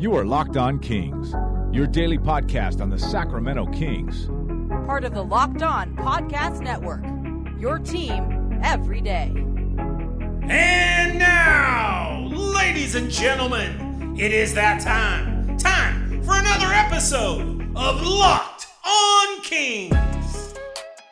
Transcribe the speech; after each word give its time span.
You 0.00 0.16
are 0.16 0.24
Locked 0.24 0.56
On 0.56 0.78
Kings, 0.78 1.34
your 1.76 1.86
daily 1.86 2.16
podcast 2.16 2.80
on 2.80 2.88
the 2.88 2.98
Sacramento 2.98 3.66
Kings. 3.66 4.28
Part 4.86 5.04
of 5.04 5.12
the 5.12 5.22
Locked 5.22 5.60
On 5.60 5.94
Podcast 5.94 6.62
Network. 6.62 7.04
Your 7.60 7.78
team 7.78 8.58
every 8.62 9.02
day. 9.02 9.26
And 10.48 11.18
now, 11.18 12.28
ladies 12.30 12.94
and 12.94 13.10
gentlemen, 13.10 14.16
it 14.18 14.32
is 14.32 14.54
that 14.54 14.80
time. 14.80 15.58
Time 15.58 16.22
for 16.22 16.32
another 16.34 16.72
episode 16.72 17.60
of 17.76 18.00
Locked 18.00 18.68
On 18.86 19.42
Kings. 19.42 20.19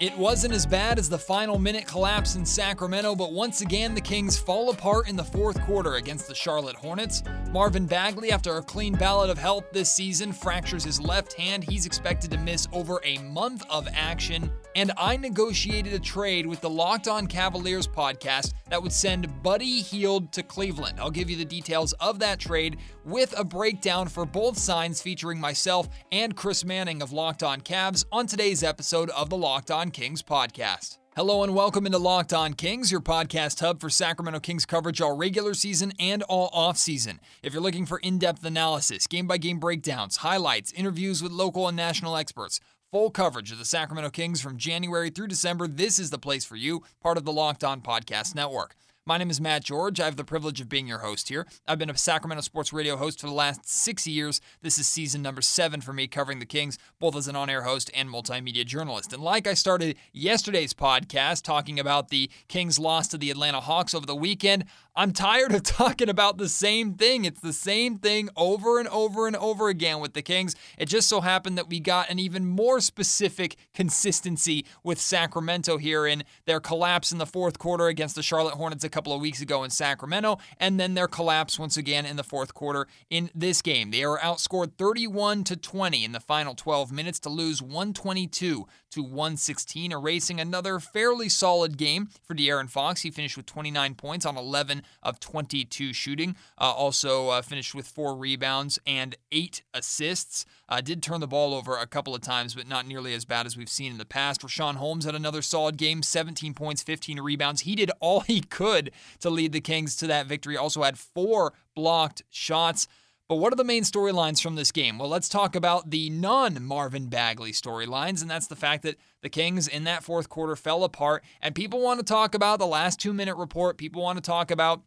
It 0.00 0.16
wasn't 0.16 0.54
as 0.54 0.64
bad 0.64 0.96
as 1.00 1.08
the 1.08 1.18
final 1.18 1.58
minute 1.58 1.84
collapse 1.84 2.36
in 2.36 2.44
Sacramento, 2.44 3.16
but 3.16 3.32
once 3.32 3.62
again, 3.62 3.96
the 3.96 4.00
Kings 4.00 4.38
fall 4.38 4.70
apart 4.70 5.08
in 5.08 5.16
the 5.16 5.24
fourth 5.24 5.60
quarter 5.62 5.96
against 5.96 6.28
the 6.28 6.36
Charlotte 6.36 6.76
Hornets. 6.76 7.24
Marvin 7.50 7.84
Bagley, 7.84 8.30
after 8.30 8.58
a 8.58 8.62
clean 8.62 8.94
ballot 8.94 9.28
of 9.28 9.38
health 9.38 9.64
this 9.72 9.90
season, 9.90 10.32
fractures 10.32 10.84
his 10.84 11.00
left 11.00 11.32
hand. 11.32 11.64
He's 11.64 11.84
expected 11.84 12.30
to 12.30 12.38
miss 12.38 12.68
over 12.72 13.00
a 13.02 13.18
month 13.18 13.64
of 13.68 13.88
action. 13.92 14.52
And 14.76 14.92
I 14.96 15.16
negotiated 15.16 15.92
a 15.92 15.98
trade 15.98 16.46
with 16.46 16.60
the 16.60 16.70
Locked 16.70 17.08
On 17.08 17.26
Cavaliers 17.26 17.88
podcast 17.88 18.52
that 18.70 18.80
would 18.80 18.92
send 18.92 19.42
Buddy 19.42 19.80
Hield 19.80 20.30
to 20.34 20.44
Cleveland. 20.44 21.00
I'll 21.00 21.10
give 21.10 21.28
you 21.28 21.36
the 21.36 21.44
details 21.44 21.92
of 21.94 22.20
that 22.20 22.38
trade 22.38 22.76
with 23.04 23.36
a 23.36 23.42
breakdown 23.42 24.06
for 24.06 24.24
both 24.24 24.56
signs 24.56 25.02
featuring 25.02 25.40
myself 25.40 25.88
and 26.12 26.36
Chris 26.36 26.64
Manning 26.64 27.02
of 27.02 27.10
Locked 27.10 27.42
On 27.42 27.60
Cavs 27.60 28.04
on 28.12 28.28
today's 28.28 28.62
episode 28.62 29.10
of 29.10 29.30
the 29.30 29.36
Locked 29.36 29.72
On 29.72 29.87
Kings 29.90 30.22
podcast. 30.22 30.98
Hello 31.16 31.42
and 31.42 31.54
welcome 31.54 31.84
into 31.84 31.98
Locked 31.98 32.32
On 32.32 32.54
Kings, 32.54 32.92
your 32.92 33.00
podcast 33.00 33.60
hub 33.60 33.80
for 33.80 33.90
Sacramento 33.90 34.40
Kings 34.40 34.64
coverage 34.64 35.00
all 35.00 35.16
regular 35.16 35.52
season 35.52 35.92
and 35.98 36.22
all 36.24 36.50
offseason. 36.50 37.18
If 37.42 37.52
you're 37.52 37.62
looking 37.62 37.86
for 37.86 37.98
in 37.98 38.18
depth 38.18 38.44
analysis, 38.44 39.06
game 39.06 39.26
by 39.26 39.38
game 39.38 39.58
breakdowns, 39.58 40.18
highlights, 40.18 40.72
interviews 40.72 41.22
with 41.22 41.32
local 41.32 41.66
and 41.66 41.76
national 41.76 42.16
experts, 42.16 42.60
full 42.90 43.10
coverage 43.10 43.50
of 43.50 43.58
the 43.58 43.64
Sacramento 43.64 44.10
Kings 44.10 44.40
from 44.40 44.58
January 44.58 45.10
through 45.10 45.26
December, 45.26 45.66
this 45.66 45.98
is 45.98 46.10
the 46.10 46.18
place 46.18 46.44
for 46.44 46.56
you, 46.56 46.82
part 47.02 47.16
of 47.16 47.24
the 47.24 47.32
Locked 47.32 47.64
On 47.64 47.80
Podcast 47.80 48.34
Network. 48.34 48.74
My 49.08 49.16
name 49.16 49.30
is 49.30 49.40
Matt 49.40 49.64
George. 49.64 50.00
I 50.00 50.04
have 50.04 50.16
the 50.16 50.22
privilege 50.22 50.60
of 50.60 50.68
being 50.68 50.86
your 50.86 50.98
host 50.98 51.30
here. 51.30 51.46
I've 51.66 51.78
been 51.78 51.88
a 51.88 51.96
Sacramento 51.96 52.42
Sports 52.42 52.74
Radio 52.74 52.94
host 52.94 53.22
for 53.22 53.26
the 53.26 53.32
last 53.32 53.66
six 53.66 54.06
years. 54.06 54.42
This 54.60 54.76
is 54.76 54.86
season 54.86 55.22
number 55.22 55.40
seven 55.40 55.80
for 55.80 55.94
me 55.94 56.06
covering 56.06 56.40
the 56.40 56.44
Kings, 56.44 56.76
both 56.98 57.16
as 57.16 57.26
an 57.26 57.34
on 57.34 57.48
air 57.48 57.62
host 57.62 57.90
and 57.94 58.10
multimedia 58.10 58.66
journalist. 58.66 59.14
And 59.14 59.22
like 59.22 59.46
I 59.46 59.54
started 59.54 59.96
yesterday's 60.12 60.74
podcast 60.74 61.42
talking 61.42 61.80
about 61.80 62.10
the 62.10 62.30
Kings' 62.48 62.78
loss 62.78 63.08
to 63.08 63.16
the 63.16 63.30
Atlanta 63.30 63.60
Hawks 63.60 63.94
over 63.94 64.04
the 64.04 64.14
weekend, 64.14 64.66
I'm 64.94 65.12
tired 65.12 65.54
of 65.54 65.62
talking 65.62 66.10
about 66.10 66.36
the 66.36 66.48
same 66.48 66.92
thing. 66.92 67.24
It's 67.24 67.40
the 67.40 67.54
same 67.54 67.96
thing 67.96 68.28
over 68.36 68.78
and 68.78 68.88
over 68.88 69.26
and 69.26 69.36
over 69.36 69.70
again 69.70 70.00
with 70.00 70.12
the 70.12 70.22
Kings. 70.22 70.54
It 70.76 70.86
just 70.86 71.08
so 71.08 71.22
happened 71.22 71.56
that 71.56 71.70
we 71.70 71.80
got 71.80 72.10
an 72.10 72.18
even 72.18 72.44
more 72.44 72.78
specific 72.80 73.56
consistency 73.72 74.66
with 74.82 75.00
Sacramento 75.00 75.78
here 75.78 76.04
in 76.04 76.24
their 76.44 76.60
collapse 76.60 77.10
in 77.10 77.16
the 77.16 77.26
fourth 77.26 77.58
quarter 77.58 77.86
against 77.86 78.14
the 78.14 78.22
Charlotte 78.22 78.54
Hornets 78.54 78.84
a 78.84 78.97
couple 78.98 79.12
of 79.12 79.20
weeks 79.20 79.40
ago 79.40 79.62
in 79.62 79.70
Sacramento, 79.70 80.38
and 80.58 80.80
then 80.80 80.94
their 80.94 81.06
collapse 81.06 81.56
once 81.56 81.76
again 81.76 82.04
in 82.04 82.16
the 82.16 82.24
fourth 82.24 82.52
quarter 82.52 82.88
in 83.08 83.30
this 83.32 83.62
game. 83.62 83.92
They 83.92 84.04
were 84.04 84.18
outscored 84.18 84.72
31 84.76 85.44
to 85.44 85.56
20 85.56 86.04
in 86.04 86.10
the 86.10 86.18
final 86.18 86.56
12 86.56 86.90
minutes 86.90 87.20
to 87.20 87.28
lose 87.28 87.62
122 87.62 88.66
to 88.90 89.02
116, 89.02 89.92
erasing 89.92 90.40
another 90.40 90.80
fairly 90.80 91.28
solid 91.28 91.76
game 91.76 92.08
for 92.24 92.34
De'Aaron 92.34 92.68
Fox. 92.68 93.02
He 93.02 93.10
finished 93.10 93.36
with 93.36 93.46
29 93.46 93.94
points 93.94 94.26
on 94.26 94.36
11 94.36 94.82
of 95.02 95.20
22 95.20 95.92
shooting. 95.92 96.34
Uh, 96.58 96.72
also 96.72 97.28
uh, 97.28 97.42
finished 97.42 97.74
with 97.74 97.86
four 97.86 98.16
rebounds 98.16 98.78
and 98.86 99.16
eight 99.30 99.62
assists. 99.74 100.44
Uh, 100.68 100.80
did 100.80 101.02
turn 101.02 101.20
the 101.20 101.26
ball 101.26 101.54
over 101.54 101.76
a 101.76 101.86
couple 101.86 102.14
of 102.14 102.20
times, 102.20 102.54
but 102.54 102.66
not 102.66 102.86
nearly 102.86 103.14
as 103.14 103.24
bad 103.24 103.46
as 103.46 103.56
we've 103.56 103.68
seen 103.68 103.92
in 103.92 103.98
the 103.98 104.04
past. 104.04 104.40
Richaun 104.42 104.76
Holmes 104.76 105.04
had 105.04 105.14
another 105.14 105.42
solid 105.42 105.76
game 105.76 106.02
17 106.02 106.54
points, 106.54 106.82
15 106.82 107.20
rebounds. 107.20 107.62
He 107.62 107.76
did 107.76 107.90
all 108.00 108.20
he 108.28 108.40
could 108.40 108.87
to 109.20 109.30
lead 109.30 109.52
the 109.52 109.60
Kings 109.60 109.96
to 109.96 110.06
that 110.08 110.26
victory. 110.26 110.56
Also 110.56 110.82
had 110.82 110.98
four 110.98 111.52
blocked 111.74 112.22
shots. 112.30 112.88
But 113.28 113.36
what 113.36 113.52
are 113.52 113.56
the 113.56 113.64
main 113.64 113.82
storylines 113.82 114.40
from 114.40 114.54
this 114.54 114.72
game? 114.72 114.98
Well, 114.98 115.10
let's 115.10 115.28
talk 115.28 115.54
about 115.54 115.90
the 115.90 116.08
non 116.08 116.64
Marvin 116.64 117.08
Bagley 117.08 117.52
storylines, 117.52 118.22
and 118.22 118.30
that's 118.30 118.46
the 118.46 118.56
fact 118.56 118.82
that 118.84 118.96
the 119.20 119.28
Kings 119.28 119.68
in 119.68 119.84
that 119.84 120.02
fourth 120.02 120.30
quarter 120.30 120.56
fell 120.56 120.82
apart. 120.82 121.22
And 121.42 121.54
people 121.54 121.80
want 121.80 122.00
to 122.00 122.04
talk 122.04 122.34
about 122.34 122.58
the 122.58 122.66
last 122.66 122.98
two 122.98 123.12
minute 123.12 123.36
report. 123.36 123.76
People 123.76 124.02
want 124.02 124.16
to 124.16 124.22
talk 124.22 124.50
about 124.50 124.82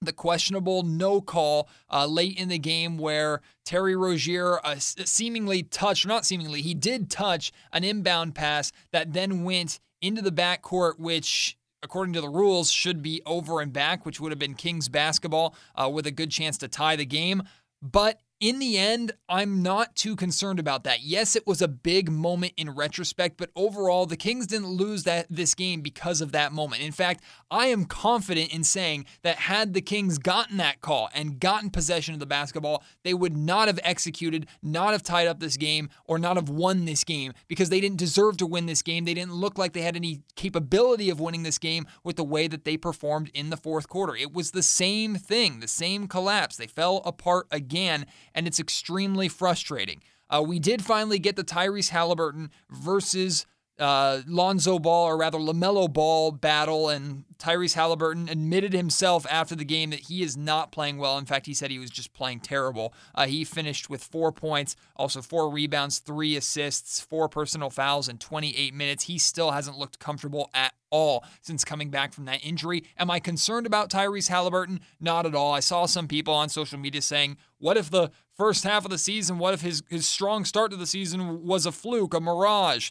the 0.00 0.12
questionable 0.12 0.82
no 0.82 1.20
call 1.20 1.68
uh, 1.90 2.06
late 2.06 2.38
in 2.38 2.48
the 2.48 2.58
game 2.58 2.98
where 2.98 3.40
Terry 3.64 3.94
Rozier 3.94 4.58
uh, 4.64 4.76
seemingly 4.78 5.62
touched, 5.62 6.06
not 6.06 6.24
seemingly, 6.24 6.62
he 6.62 6.74
did 6.74 7.10
touch 7.10 7.52
an 7.72 7.84
inbound 7.84 8.34
pass 8.34 8.72
that 8.92 9.12
then 9.12 9.44
went 9.44 9.80
into 10.00 10.22
the 10.22 10.32
backcourt, 10.32 10.98
which 10.98 11.56
according 11.82 12.14
to 12.14 12.20
the 12.20 12.28
rules, 12.28 12.70
should 12.70 13.02
be 13.02 13.22
over 13.26 13.60
and 13.60 13.72
back, 13.72 14.06
which 14.06 14.20
would 14.20 14.32
have 14.32 14.38
been 14.38 14.54
Kings 14.54 14.88
basketball 14.88 15.54
uh, 15.74 15.88
with 15.88 16.06
a 16.06 16.10
good 16.10 16.30
chance 16.30 16.58
to 16.58 16.68
tie 16.68 16.96
the 16.96 17.06
game. 17.06 17.42
But 17.80 18.20
in 18.42 18.58
the 18.58 18.76
end, 18.76 19.12
I'm 19.28 19.62
not 19.62 19.94
too 19.94 20.16
concerned 20.16 20.58
about 20.58 20.82
that. 20.82 21.04
Yes, 21.04 21.36
it 21.36 21.46
was 21.46 21.62
a 21.62 21.68
big 21.68 22.10
moment 22.10 22.54
in 22.56 22.70
retrospect, 22.70 23.36
but 23.36 23.50
overall, 23.54 24.04
the 24.04 24.16
Kings 24.16 24.48
didn't 24.48 24.66
lose 24.66 25.04
that 25.04 25.28
this 25.30 25.54
game 25.54 25.80
because 25.80 26.20
of 26.20 26.32
that 26.32 26.50
moment. 26.52 26.82
In 26.82 26.90
fact, 26.90 27.22
I 27.52 27.66
am 27.66 27.84
confident 27.84 28.52
in 28.52 28.64
saying 28.64 29.06
that 29.22 29.36
had 29.36 29.74
the 29.74 29.80
Kings 29.80 30.18
gotten 30.18 30.56
that 30.56 30.80
call 30.80 31.08
and 31.14 31.38
gotten 31.38 31.70
possession 31.70 32.14
of 32.14 32.20
the 32.20 32.26
basketball, 32.26 32.82
they 33.04 33.14
would 33.14 33.36
not 33.36 33.68
have 33.68 33.78
executed, 33.84 34.48
not 34.60 34.90
have 34.90 35.04
tied 35.04 35.28
up 35.28 35.38
this 35.38 35.56
game, 35.56 35.88
or 36.06 36.18
not 36.18 36.34
have 36.34 36.48
won 36.48 36.84
this 36.84 37.04
game 37.04 37.34
because 37.46 37.68
they 37.68 37.80
didn't 37.80 37.98
deserve 37.98 38.38
to 38.38 38.46
win 38.46 38.66
this 38.66 38.82
game. 38.82 39.04
They 39.04 39.14
didn't 39.14 39.34
look 39.34 39.56
like 39.56 39.72
they 39.72 39.82
had 39.82 39.94
any 39.94 40.22
capability 40.34 41.10
of 41.10 41.20
winning 41.20 41.44
this 41.44 41.58
game 41.58 41.86
with 42.02 42.16
the 42.16 42.24
way 42.24 42.48
that 42.48 42.64
they 42.64 42.76
performed 42.76 43.30
in 43.34 43.50
the 43.50 43.56
fourth 43.56 43.88
quarter. 43.88 44.16
It 44.16 44.32
was 44.32 44.50
the 44.50 44.64
same 44.64 45.14
thing, 45.14 45.60
the 45.60 45.68
same 45.68 46.08
collapse. 46.08 46.56
They 46.56 46.66
fell 46.66 47.02
apart 47.04 47.46
again 47.52 48.04
and 48.34 48.46
it's 48.46 48.60
extremely 48.60 49.28
frustrating. 49.28 50.02
Uh, 50.30 50.42
we 50.46 50.58
did 50.58 50.84
finally 50.84 51.18
get 51.18 51.36
the 51.36 51.44
Tyrese 51.44 51.90
Halliburton 51.90 52.50
versus 52.70 53.46
uh, 53.82 54.22
Lonzo 54.26 54.78
Ball, 54.78 55.08
or 55.08 55.16
rather 55.16 55.38
LaMelo 55.38 55.92
Ball 55.92 56.30
battle, 56.30 56.88
and 56.88 57.24
Tyrese 57.38 57.74
Halliburton 57.74 58.28
admitted 58.28 58.72
himself 58.72 59.26
after 59.28 59.56
the 59.56 59.64
game 59.64 59.90
that 59.90 60.00
he 60.00 60.22
is 60.22 60.36
not 60.36 60.70
playing 60.70 60.98
well. 60.98 61.18
In 61.18 61.24
fact, 61.24 61.46
he 61.46 61.54
said 61.54 61.72
he 61.72 61.80
was 61.80 61.90
just 61.90 62.12
playing 62.12 62.40
terrible. 62.40 62.94
Uh, 63.14 63.26
he 63.26 63.42
finished 63.44 63.90
with 63.90 64.04
four 64.04 64.30
points, 64.30 64.76
also 64.94 65.20
four 65.20 65.50
rebounds, 65.50 65.98
three 65.98 66.36
assists, 66.36 67.00
four 67.00 67.28
personal 67.28 67.68
fouls 67.68 68.08
in 68.08 68.18
28 68.18 68.72
minutes. 68.72 69.04
He 69.04 69.18
still 69.18 69.50
hasn't 69.50 69.76
looked 69.76 69.98
comfortable 69.98 70.50
at 70.54 70.72
all 70.90 71.24
since 71.40 71.64
coming 71.64 71.90
back 71.90 72.12
from 72.12 72.26
that 72.26 72.44
injury. 72.44 72.84
Am 72.96 73.10
I 73.10 73.18
concerned 73.18 73.66
about 73.66 73.90
Tyrese 73.90 74.28
Halliburton? 74.28 74.78
Not 75.00 75.26
at 75.26 75.34
all. 75.34 75.52
I 75.52 75.60
saw 75.60 75.86
some 75.86 76.06
people 76.06 76.34
on 76.34 76.48
social 76.48 76.78
media 76.78 77.02
saying, 77.02 77.38
what 77.58 77.76
if 77.76 77.90
the 77.90 78.12
first 78.36 78.62
half 78.62 78.84
of 78.84 78.90
the 78.90 78.98
season, 78.98 79.38
what 79.38 79.54
if 79.54 79.62
his, 79.62 79.82
his 79.88 80.08
strong 80.08 80.44
start 80.44 80.70
to 80.70 80.76
the 80.76 80.86
season 80.86 81.44
was 81.44 81.66
a 81.66 81.72
fluke, 81.72 82.14
a 82.14 82.20
mirage? 82.20 82.90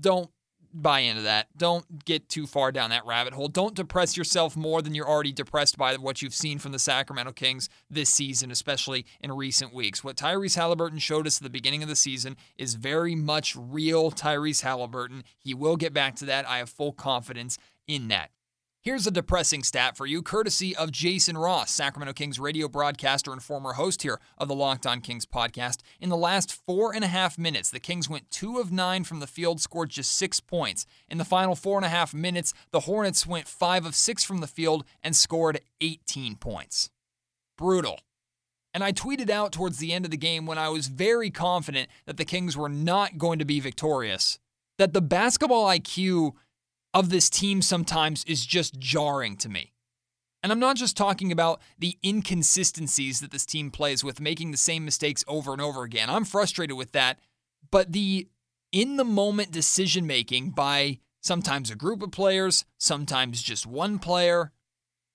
Don't 0.00 0.30
buy 0.72 1.00
into 1.00 1.22
that. 1.22 1.48
Don't 1.56 2.04
get 2.04 2.28
too 2.28 2.46
far 2.46 2.72
down 2.72 2.90
that 2.90 3.06
rabbit 3.06 3.32
hole. 3.32 3.48
Don't 3.48 3.74
depress 3.74 4.16
yourself 4.16 4.56
more 4.56 4.82
than 4.82 4.94
you're 4.94 5.08
already 5.08 5.32
depressed 5.32 5.78
by 5.78 5.96
what 5.96 6.22
you've 6.22 6.34
seen 6.34 6.58
from 6.58 6.72
the 6.72 6.78
Sacramento 6.78 7.32
Kings 7.32 7.68
this 7.90 8.10
season, 8.10 8.50
especially 8.50 9.06
in 9.20 9.32
recent 9.32 9.74
weeks. 9.74 10.04
What 10.04 10.16
Tyrese 10.16 10.56
Halliburton 10.56 10.98
showed 10.98 11.26
us 11.26 11.38
at 11.38 11.42
the 11.42 11.50
beginning 11.50 11.82
of 11.82 11.88
the 11.88 11.96
season 11.96 12.36
is 12.56 12.74
very 12.74 13.14
much 13.14 13.56
real 13.56 14.10
Tyrese 14.10 14.62
Halliburton. 14.62 15.24
He 15.38 15.54
will 15.54 15.76
get 15.76 15.92
back 15.92 16.16
to 16.16 16.24
that. 16.26 16.48
I 16.48 16.58
have 16.58 16.70
full 16.70 16.92
confidence 16.92 17.58
in 17.86 18.08
that. 18.08 18.30
Here's 18.88 19.06
a 19.06 19.10
depressing 19.10 19.64
stat 19.64 19.98
for 19.98 20.06
you, 20.06 20.22
courtesy 20.22 20.74
of 20.74 20.90
Jason 20.90 21.36
Ross, 21.36 21.70
Sacramento 21.70 22.14
Kings 22.14 22.40
radio 22.40 22.68
broadcaster 22.68 23.32
and 23.32 23.42
former 23.42 23.74
host 23.74 24.00
here 24.00 24.18
of 24.38 24.48
the 24.48 24.54
Locked 24.54 24.86
On 24.86 25.02
Kings 25.02 25.26
podcast. 25.26 25.80
In 26.00 26.08
the 26.08 26.16
last 26.16 26.58
four 26.64 26.94
and 26.94 27.04
a 27.04 27.08
half 27.08 27.36
minutes, 27.36 27.68
the 27.68 27.80
Kings 27.80 28.08
went 28.08 28.30
two 28.30 28.56
of 28.56 28.72
nine 28.72 29.04
from 29.04 29.20
the 29.20 29.26
field, 29.26 29.60
scored 29.60 29.90
just 29.90 30.12
six 30.12 30.40
points. 30.40 30.86
In 31.06 31.18
the 31.18 31.26
final 31.26 31.54
four 31.54 31.76
and 31.76 31.84
a 31.84 31.90
half 31.90 32.14
minutes, 32.14 32.54
the 32.70 32.80
Hornets 32.80 33.26
went 33.26 33.46
five 33.46 33.84
of 33.84 33.94
six 33.94 34.24
from 34.24 34.38
the 34.38 34.46
field 34.46 34.86
and 35.02 35.14
scored 35.14 35.60
18 35.82 36.36
points. 36.36 36.88
Brutal. 37.58 38.00
And 38.72 38.82
I 38.82 38.92
tweeted 38.92 39.28
out 39.28 39.52
towards 39.52 39.80
the 39.80 39.92
end 39.92 40.06
of 40.06 40.10
the 40.10 40.16
game 40.16 40.46
when 40.46 40.56
I 40.56 40.70
was 40.70 40.86
very 40.86 41.28
confident 41.28 41.90
that 42.06 42.16
the 42.16 42.24
Kings 42.24 42.56
were 42.56 42.70
not 42.70 43.18
going 43.18 43.38
to 43.38 43.44
be 43.44 43.60
victorious, 43.60 44.38
that 44.78 44.94
the 44.94 45.02
basketball 45.02 45.66
IQ 45.66 46.32
of 46.98 47.10
this 47.10 47.30
team 47.30 47.62
sometimes 47.62 48.24
is 48.24 48.44
just 48.44 48.80
jarring 48.80 49.36
to 49.36 49.48
me. 49.48 49.72
And 50.42 50.50
I'm 50.50 50.58
not 50.58 50.76
just 50.76 50.96
talking 50.96 51.30
about 51.30 51.60
the 51.78 51.96
inconsistencies 52.04 53.20
that 53.20 53.30
this 53.30 53.46
team 53.46 53.70
plays 53.70 54.02
with, 54.02 54.20
making 54.20 54.50
the 54.50 54.56
same 54.56 54.84
mistakes 54.84 55.24
over 55.28 55.52
and 55.52 55.62
over 55.62 55.84
again. 55.84 56.10
I'm 56.10 56.24
frustrated 56.24 56.76
with 56.76 56.90
that. 56.92 57.20
But 57.70 57.92
the 57.92 58.28
in 58.72 58.96
the 58.96 59.04
moment 59.04 59.52
decision 59.52 60.06
making 60.08 60.50
by 60.50 60.98
sometimes 61.22 61.70
a 61.70 61.76
group 61.76 62.02
of 62.02 62.10
players, 62.10 62.64
sometimes 62.78 63.42
just 63.42 63.64
one 63.64 64.00
player, 64.00 64.50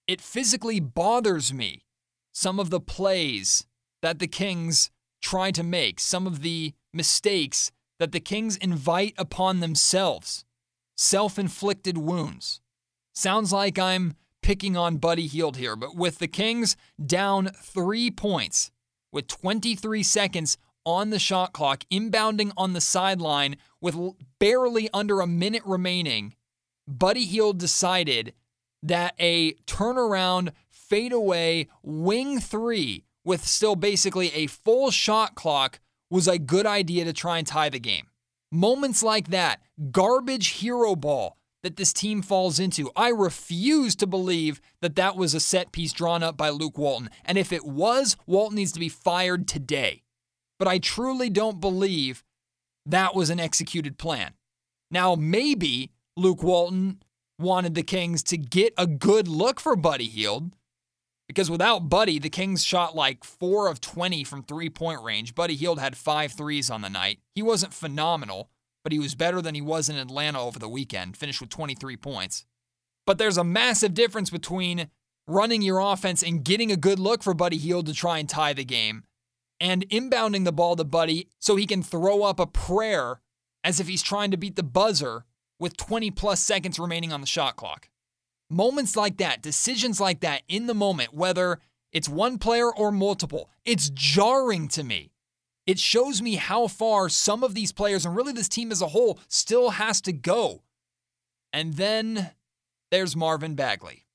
it 0.08 0.22
physically 0.22 0.80
bothers 0.80 1.54
me. 1.54 1.84
Some 2.32 2.60
of 2.60 2.70
the 2.70 2.80
plays 2.80 3.66
that 4.02 4.20
the 4.20 4.28
Kings 4.28 4.90
try 5.22 5.52
to 5.52 5.64
make, 5.64 6.00
some 6.00 6.28
of 6.28 6.44
the 6.44 6.74
mistakes 6.94 7.72
that 8.00 8.14
the 8.14 8.22
Kings 8.22 8.56
invite 8.58 9.14
upon 9.18 9.60
themselves, 9.60 10.46
self 10.96 11.40
inflicted 11.40 11.98
wounds. 11.98 12.62
Sounds 13.14 13.54
like 13.54 13.78
I'm 13.78 14.16
picking 14.42 14.76
on 14.76 14.98
Buddy 14.98 15.28
Hield 15.28 15.58
here, 15.58 15.76
but 15.76 15.96
with 15.96 16.20
the 16.20 16.28
Kings 16.28 16.76
down 17.04 17.48
three 17.48 18.12
points 18.12 18.72
with 19.12 19.28
23 19.28 20.04
seconds 20.04 20.58
on 20.86 21.10
the 21.10 21.20
shot 21.20 21.54
clock, 21.54 21.84
inbounding 21.92 22.52
on 22.58 22.74
the 22.74 22.82
sideline 22.82 23.56
with 23.80 23.98
barely 24.40 24.90
under 24.94 25.22
a 25.22 25.28
minute 25.28 25.64
remaining, 25.66 26.36
Buddy 26.88 27.26
Hield 27.26 27.58
decided 27.58 28.34
that 28.82 29.14
a 29.18 29.54
turnaround, 29.66 30.52
fadeaway, 30.70 31.68
wing 31.82 32.40
three 32.40 33.06
with 33.24 33.46
still 33.46 33.76
basically 33.76 34.32
a 34.34 34.48
full 34.48 34.92
shot 34.92 35.36
clock 35.36 35.80
was 36.10 36.28
a 36.28 36.38
good 36.38 36.66
idea 36.66 37.06
to 37.06 37.14
try 37.14 37.38
and 37.38 37.48
tie 37.48 37.70
the 37.70 37.80
game. 37.80 38.08
Moments 38.56 39.02
like 39.02 39.30
that, 39.30 39.62
garbage 39.90 40.50
hero 40.50 40.96
ball 40.96 41.40
that 41.64 41.76
this 41.76 41.92
team 41.92 42.22
falls 42.22 42.60
into. 42.60 42.92
I 42.96 43.10
refuse 43.10 43.96
to 43.96 44.06
believe 44.06 44.62
that 44.80 44.96
that 44.96 45.16
was 45.16 45.34
a 45.34 45.40
set 45.40 45.72
piece 45.72 45.92
drawn 45.92 46.22
up 46.22 46.38
by 46.38 46.50
Luke 46.50 46.78
Walton. 46.78 47.10
And 47.26 47.40
if 47.40 47.52
it 47.52 47.66
was, 47.66 48.16
Walton 48.28 48.58
needs 48.58 48.72
to 48.74 48.80
be 48.80 48.90
fired 48.90 49.48
today. 49.48 50.04
But 50.60 50.68
I 50.68 50.78
truly 50.78 51.32
don't 51.32 51.60
believe 51.60 52.24
that 52.86 53.16
was 53.16 53.32
an 53.32 53.40
executed 53.40 53.98
plan. 53.98 54.34
Now, 54.92 55.16
maybe 55.16 55.90
Luke 56.16 56.44
Walton 56.44 57.02
wanted 57.40 57.74
the 57.74 57.82
Kings 57.82 58.22
to 58.22 58.38
get 58.38 58.76
a 58.78 58.86
good 58.86 59.28
look 59.28 59.60
for 59.60 59.76
Buddy 59.76 60.06
Hield. 60.06 60.52
Because 61.28 61.50
without 61.50 61.90
Buddy, 61.90 62.20
the 62.20 62.30
Kings 62.30 62.64
shot 62.64 62.96
like 62.96 63.24
4 63.24 63.68
of 63.68 63.80
20 63.80 64.24
from 64.24 64.44
three 64.44 64.70
point 64.70 65.02
range. 65.02 65.36
Buddy 65.36 65.56
Hield 65.56 65.80
had 65.80 65.98
five 65.98 66.34
threes 66.34 66.70
on 66.70 66.82
the 66.82 66.90
night. 66.90 67.20
He 67.34 67.42
wasn't 67.42 67.74
phenomenal, 67.74 68.50
but 68.84 68.92
he 68.92 69.00
was 69.00 69.16
better 69.16 69.42
than 69.42 69.56
he 69.56 69.62
was 69.62 69.90
in 69.90 69.96
Atlanta 69.96 70.42
over 70.42 70.60
the 70.60 70.70
weekend, 70.70 71.18
finished 71.18 71.42
with 71.42 71.50
23 71.50 71.96
points. 71.98 72.46
But 73.06 73.18
there's 73.18 73.38
a 73.38 73.44
massive 73.44 73.94
difference 73.94 74.30
between 74.30 74.90
running 75.28 75.62
your 75.62 75.80
offense 75.80 76.22
and 76.22 76.44
getting 76.44 76.72
a 76.72 76.78
good 76.78 77.00
look 77.00 77.24
for 77.24 77.34
Buddy 77.34 77.58
Hield 77.58 77.86
to 77.88 77.94
try 77.94 78.18
and 78.18 78.28
tie 78.28 78.54
the 78.54 78.66
game 78.66 79.04
and 79.60 79.88
inbounding 79.90 80.44
the 80.44 80.52
ball 80.52 80.76
to 80.76 80.84
Buddy 80.84 81.30
so 81.40 81.56
he 81.56 81.66
can 81.66 81.82
throw 81.82 82.24
up 82.24 82.40
a 82.40 82.48
prayer 82.48 83.22
as 83.64 83.80
if 83.80 83.88
he's 83.88 84.04
trying 84.04 84.32
to 84.32 84.38
beat 84.38 84.56
the 84.56 84.64
buzzer 84.64 85.26
with 85.60 85.78
20 85.78 86.12
plus 86.12 86.42
seconds 86.42 86.78
remaining 86.78 87.14
on 87.14 87.22
the 87.22 87.28
shot 87.28 87.56
clock. 87.56 87.90
Moments 88.50 88.96
like 88.96 89.18
that, 89.18 89.42
decisions 89.42 90.00
like 90.00 90.20
that 90.22 90.44
in 90.48 90.68
the 90.68 90.74
moment, 90.74 91.14
whether 91.14 91.60
it's 91.92 92.10
one 92.10 92.38
player 92.38 92.74
or 92.74 92.92
multiple, 92.92 93.50
it's 93.66 93.90
jarring 93.90 94.68
to 94.70 94.84
me 94.84 95.14
it 95.66 95.80
shows 95.80 96.22
me 96.22 96.36
how 96.36 96.68
far 96.68 97.10
some 97.10 97.44
of 97.44 97.54
these 97.54 97.72
players 97.72 98.06
and 98.06 98.16
really 98.16 98.34
this 98.34 98.50
team 98.50 98.72
as 98.72 98.82
a 98.82 98.88
whole 98.88 99.20
still 99.28 99.72
has 99.72 100.02
to 100.02 100.14
go. 100.14 100.64
And 101.52 101.76
then 101.76 102.32
there's 102.92 103.16
Marvin 103.16 103.56
Bagley. 103.56 104.06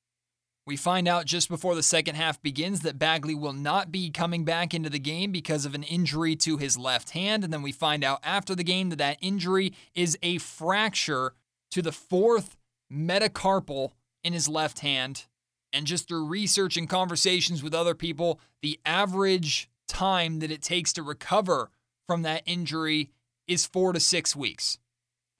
We 0.67 0.77
find 0.77 1.09
out 1.09 1.25
just 1.25 1.49
before 1.49 1.75
the 1.75 1.83
second 1.83 2.17
half 2.17 2.43
begins 2.43 2.81
that 2.81 2.99
Bagley 2.99 3.35
will 3.35 3.55
not 3.55 3.91
be 3.91 4.11
coming 4.11 4.45
back 4.45 4.75
into 4.75 4.91
the 4.91 4.99
game 4.99 5.33
because 5.33 5.65
of 5.65 5.75
an 5.75 5.83
injury 5.83 6.37
to 6.37 6.59
his 6.59 6.77
left 6.77 7.11
hand. 7.11 7.43
And 7.43 7.51
then 7.51 7.63
we 7.63 7.73
find 7.73 8.05
out 8.05 8.21
after 8.23 8.55
the 8.55 8.65
game 8.65 8.91
that 8.91 8.97
that 8.97 9.17
injury 9.23 9.73
is 9.95 10.19
a 10.23 10.37
fracture 10.39 11.33
to 11.71 11.81
the 11.81 11.93
fourth 11.93 12.59
metacarpal 12.93 13.93
in 14.23 14.33
his 14.33 14.49
left 14.49 14.81
hand. 14.81 15.27
And 15.73 15.87
just 15.87 16.09
through 16.09 16.27
research 16.27 16.77
and 16.77 16.89
conversations 16.89 17.63
with 17.63 17.75
other 17.75 17.95
people, 17.95 18.41
the 18.63 18.81
average 18.87 19.69
time 19.87 20.39
that 20.41 20.51
it 20.51 20.63
takes 20.63 20.93
to 20.95 21.03
recover 21.03 21.71
from 22.07 22.23
that 22.23 22.43
injury 22.47 23.11
is 23.47 23.67
four 23.67 23.93
to 23.93 24.01
six 24.01 24.35
weeks. 24.35 24.79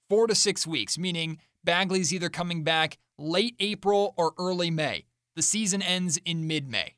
Four 0.09 0.27
to 0.27 0.35
six 0.35 0.65
weeks, 0.65 0.97
meaning 0.97 1.39
Bagley's 1.63 2.13
either 2.13 2.29
coming 2.29 2.63
back 2.63 2.97
late 3.17 3.55
April 3.59 4.13
or 4.17 4.33
early 4.37 4.71
May. 4.71 5.05
The 5.35 5.41
season 5.41 5.81
ends 5.81 6.17
in 6.25 6.47
mid 6.47 6.67
May. 6.67 6.95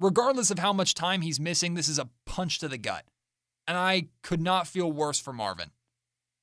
Regardless 0.00 0.50
of 0.50 0.60
how 0.60 0.72
much 0.72 0.94
time 0.94 1.22
he's 1.22 1.40
missing, 1.40 1.74
this 1.74 1.88
is 1.88 1.98
a 1.98 2.08
punch 2.24 2.60
to 2.60 2.68
the 2.68 2.78
gut. 2.78 3.04
And 3.66 3.76
I 3.76 4.08
could 4.22 4.40
not 4.40 4.68
feel 4.68 4.90
worse 4.90 5.20
for 5.20 5.32
Marvin. 5.32 5.72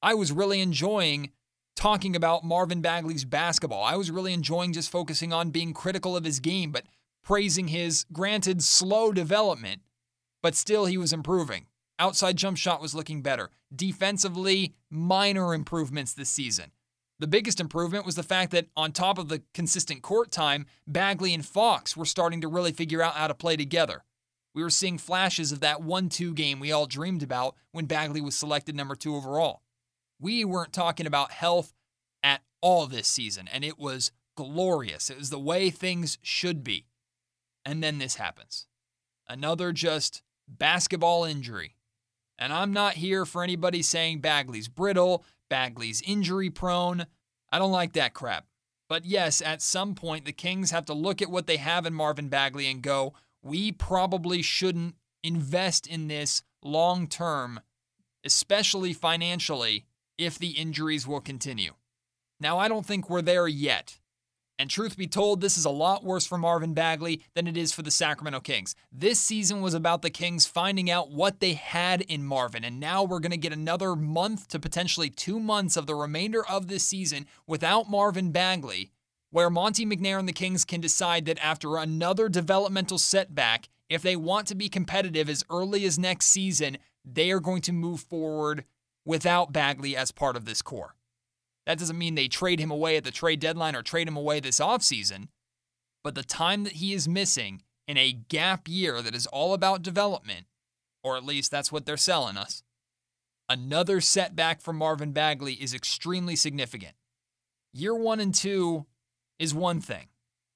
I 0.01 0.13
was 0.13 0.31
really 0.31 0.59
enjoying 0.59 1.31
talking 1.75 2.15
about 2.15 2.43
Marvin 2.43 2.81
Bagley's 2.81 3.25
basketball. 3.25 3.83
I 3.83 3.95
was 3.95 4.11
really 4.11 4.33
enjoying 4.33 4.73
just 4.73 4.89
focusing 4.89 5.33
on 5.33 5.49
being 5.49 5.73
critical 5.73 6.15
of 6.15 6.23
his 6.23 6.39
game, 6.39 6.71
but 6.71 6.85
praising 7.23 7.69
his 7.69 8.05
granted 8.11 8.63
slow 8.63 9.11
development 9.11 9.81
but 10.45 10.53
still 10.53 10.85
he 10.85 10.95
was 10.95 11.11
improving. 11.11 11.65
Outside 11.97 12.35
jump 12.35 12.55
shot 12.55 12.79
was 12.79 12.93
looking 12.93 13.23
better. 13.23 13.49
Defensively, 13.75 14.75
minor 14.91 15.55
improvements 15.55 16.13
this 16.13 16.29
season. 16.29 16.69
The 17.17 17.25
biggest 17.25 17.59
improvement 17.59 18.05
was 18.05 18.13
the 18.13 18.21
fact 18.21 18.51
that, 18.51 18.67
on 18.77 18.91
top 18.91 19.17
of 19.17 19.27
the 19.27 19.41
consistent 19.55 20.03
court 20.03 20.29
time, 20.29 20.67
Bagley 20.85 21.33
and 21.33 21.43
Fox 21.43 21.97
were 21.97 22.05
starting 22.05 22.41
to 22.41 22.47
really 22.47 22.71
figure 22.71 23.01
out 23.01 23.15
how 23.15 23.25
to 23.25 23.33
play 23.33 23.55
together. 23.55 24.03
We 24.53 24.61
were 24.61 24.69
seeing 24.69 24.99
flashes 24.99 25.51
of 25.51 25.61
that 25.61 25.81
1 25.81 26.09
2 26.09 26.35
game 26.35 26.59
we 26.59 26.71
all 26.71 26.85
dreamed 26.85 27.23
about 27.23 27.55
when 27.71 27.87
Bagley 27.87 28.21
was 28.21 28.35
selected 28.35 28.75
number 28.75 28.93
two 28.93 29.15
overall. 29.15 29.63
We 30.19 30.45
weren't 30.45 30.73
talking 30.73 31.07
about 31.07 31.31
health 31.31 31.73
at 32.23 32.41
all 32.61 32.87
this 32.87 33.07
season, 33.07 33.47
and 33.51 33.63
it 33.63 33.77
was 33.77 34.11
glorious. 34.35 35.09
It 35.09 35.17
was 35.17 35.29
the 35.29 35.39
way 35.39 35.69
things 35.69 36.17
should 36.21 36.63
be. 36.63 36.85
And 37.65 37.83
then 37.83 37.97
this 37.97 38.15
happens. 38.15 38.67
Another 39.27 39.71
just 39.71 40.21
basketball 40.47 41.25
injury. 41.25 41.75
And 42.37 42.53
I'm 42.53 42.73
not 42.73 42.93
here 42.93 43.25
for 43.25 43.43
anybody 43.43 43.81
saying 43.81 44.19
Bagley's 44.19 44.67
brittle, 44.67 45.23
Bagley's 45.49 46.01
injury 46.01 46.49
prone. 46.49 47.07
I 47.51 47.59
don't 47.59 47.71
like 47.71 47.93
that 47.93 48.13
crap. 48.13 48.45
But 48.87 49.05
yes, 49.05 49.41
at 49.41 49.61
some 49.61 49.95
point, 49.95 50.25
the 50.25 50.31
Kings 50.31 50.71
have 50.71 50.85
to 50.85 50.93
look 50.93 51.21
at 51.21 51.31
what 51.31 51.47
they 51.47 51.57
have 51.57 51.85
in 51.85 51.93
Marvin 51.93 52.29
Bagley 52.29 52.67
and 52.67 52.81
go, 52.81 53.13
we 53.41 53.71
probably 53.71 54.41
shouldn't 54.41 54.95
invest 55.23 55.87
in 55.87 56.07
this 56.07 56.43
long 56.61 57.07
term, 57.07 57.59
especially 58.23 58.93
financially, 58.93 59.85
if 60.17 60.37
the 60.39 60.51
injuries 60.51 61.07
will 61.07 61.21
continue. 61.21 61.73
Now, 62.39 62.57
I 62.57 62.67
don't 62.67 62.85
think 62.85 63.09
we're 63.09 63.21
there 63.21 63.47
yet. 63.47 63.99
And 64.57 64.69
truth 64.69 64.97
be 64.97 65.07
told, 65.07 65.41
this 65.41 65.57
is 65.57 65.65
a 65.65 65.69
lot 65.69 66.05
worse 66.05 66.25
for 66.25 66.37
Marvin 66.37 66.73
Bagley 66.73 67.21
than 67.33 67.45
it 67.45 67.57
is 67.57 67.73
for 67.73 67.81
the 67.81 67.91
Sacramento 67.91 68.39
Kings. 68.39 68.73
This 68.89 69.19
season 69.19 69.61
was 69.61 69.73
about 69.73 70.01
the 70.01 70.09
Kings 70.09 70.45
finding 70.45 70.89
out 70.89 71.11
what 71.11 71.41
they 71.41 71.53
had 71.53 72.01
in 72.01 72.23
Marvin, 72.23 72.63
and 72.63 72.79
now 72.79 73.03
we're 73.03 73.19
going 73.19 73.31
to 73.31 73.37
get 73.37 73.51
another 73.51 73.95
month 73.95 74.47
to 74.49 74.59
potentially 74.59 75.09
two 75.09 75.41
months 75.41 75.75
of 75.75 75.87
the 75.87 75.95
remainder 75.95 76.45
of 76.45 76.67
this 76.67 76.85
season 76.85 77.25
without 77.45 77.89
Marvin 77.89 78.31
Bagley, 78.31 78.91
where 79.29 79.49
Monte 79.49 79.85
McNair 79.85 80.19
and 80.19 80.27
the 80.27 80.33
Kings 80.33 80.63
can 80.63 80.79
decide 80.79 81.25
that 81.25 81.43
after 81.43 81.75
another 81.75 82.29
developmental 82.29 82.97
setback, 82.97 83.67
if 83.89 84.01
they 84.01 84.15
want 84.15 84.47
to 84.47 84.55
be 84.55 84.69
competitive 84.69 85.29
as 85.29 85.43
early 85.49 85.83
as 85.83 85.99
next 85.99 86.27
season, 86.27 86.77
they 87.03 87.29
are 87.29 87.41
going 87.41 87.61
to 87.61 87.73
move 87.73 87.99
forward 87.99 88.63
without 89.05 89.53
Bagley 89.53 89.95
as 89.95 90.11
part 90.11 90.35
of 90.35 90.45
this 90.45 90.61
core. 90.61 90.95
That 91.65 91.79
doesn't 91.79 91.97
mean 91.97 92.15
they 92.15 92.27
trade 92.27 92.59
him 92.59 92.71
away 92.71 92.97
at 92.97 93.03
the 93.03 93.11
trade 93.11 93.39
deadline 93.39 93.75
or 93.75 93.81
trade 93.81 94.07
him 94.07 94.17
away 94.17 94.39
this 94.39 94.59
offseason. 94.59 95.29
But 96.03 96.15
the 96.15 96.23
time 96.23 96.63
that 96.63 96.73
he 96.73 96.93
is 96.93 97.07
missing 97.07 97.63
in 97.87 97.97
a 97.97 98.11
gap 98.11 98.67
year 98.67 99.01
that 99.01 99.15
is 99.15 99.27
all 99.27 99.53
about 99.53 99.81
development, 99.81 100.45
or 101.03 101.17
at 101.17 101.25
least 101.25 101.51
that's 101.51 101.71
what 101.71 101.85
they're 101.85 101.97
selling 101.97 102.37
us, 102.37 102.63
another 103.49 104.01
setback 104.01 104.61
for 104.61 104.73
Marvin 104.73 105.11
Bagley 105.11 105.53
is 105.53 105.73
extremely 105.73 106.35
significant. 106.35 106.93
Year 107.73 107.95
one 107.95 108.19
and 108.19 108.33
two 108.33 108.85
is 109.39 109.53
one 109.53 109.81
thing. 109.81 110.07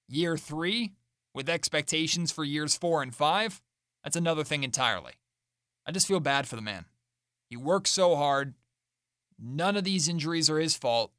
Year 0.07 0.37
three, 0.37 0.93
with 1.33 1.49
expectations 1.49 2.31
for 2.31 2.43
years 2.43 2.75
four 2.75 3.01
and 3.01 3.13
five, 3.13 3.61
that's 4.03 4.15
another 4.15 4.43
thing 4.43 4.63
entirely. 4.63 5.13
I 5.85 5.91
just 5.91 6.07
feel 6.07 6.19
bad 6.19 6.47
for 6.47 6.55
the 6.55 6.61
man. 6.61 6.85
He 7.49 7.57
works 7.57 7.89
so 7.89 8.15
hard, 8.15 8.53
None 9.41 9.77
of 9.77 9.85
these 9.85 10.09
injuries 10.09 10.49
are 10.49 10.59
his 10.59 10.75
fault, 10.75 11.11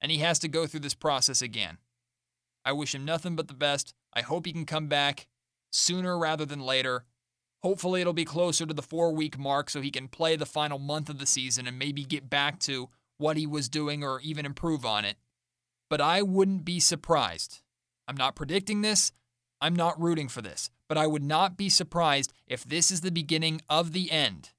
and 0.00 0.12
he 0.12 0.18
has 0.18 0.38
to 0.40 0.48
go 0.48 0.66
through 0.66 0.80
this 0.80 0.94
process 0.94 1.42
again. 1.42 1.78
I 2.64 2.72
wish 2.72 2.94
him 2.94 3.04
nothing 3.04 3.34
but 3.34 3.48
the 3.48 3.54
best. 3.54 3.92
I 4.14 4.20
hope 4.20 4.46
he 4.46 4.52
can 4.52 4.66
come 4.66 4.86
back 4.86 5.26
sooner 5.70 6.16
rather 6.16 6.44
than 6.44 6.60
later. 6.60 7.04
Hopefully, 7.62 8.00
it'll 8.00 8.12
be 8.12 8.24
closer 8.24 8.66
to 8.66 8.74
the 8.74 8.82
four 8.82 9.12
week 9.12 9.38
mark 9.38 9.68
so 9.68 9.80
he 9.80 9.90
can 9.90 10.08
play 10.08 10.36
the 10.36 10.46
final 10.46 10.78
month 10.78 11.10
of 11.10 11.18
the 11.18 11.26
season 11.26 11.66
and 11.66 11.78
maybe 11.78 12.04
get 12.04 12.30
back 12.30 12.58
to 12.60 12.88
what 13.18 13.36
he 13.36 13.46
was 13.46 13.68
doing 13.68 14.04
or 14.04 14.20
even 14.20 14.46
improve 14.46 14.86
on 14.86 15.04
it. 15.04 15.16
But 15.88 16.00
I 16.00 16.22
wouldn't 16.22 16.64
be 16.64 16.78
surprised. 16.78 17.60
I'm 18.06 18.16
not 18.16 18.36
predicting 18.36 18.82
this. 18.82 19.12
I'm 19.60 19.74
not 19.74 20.00
rooting 20.00 20.28
for 20.28 20.40
this. 20.40 20.70
But 20.88 20.96
I 20.98 21.06
would 21.06 21.22
not 21.22 21.56
be 21.56 21.68
surprised 21.68 22.32
if 22.46 22.64
this 22.64 22.90
is 22.90 23.00
the 23.00 23.10
beginning 23.10 23.60
of 23.68 23.92
the 23.92 24.10
end 24.10 24.50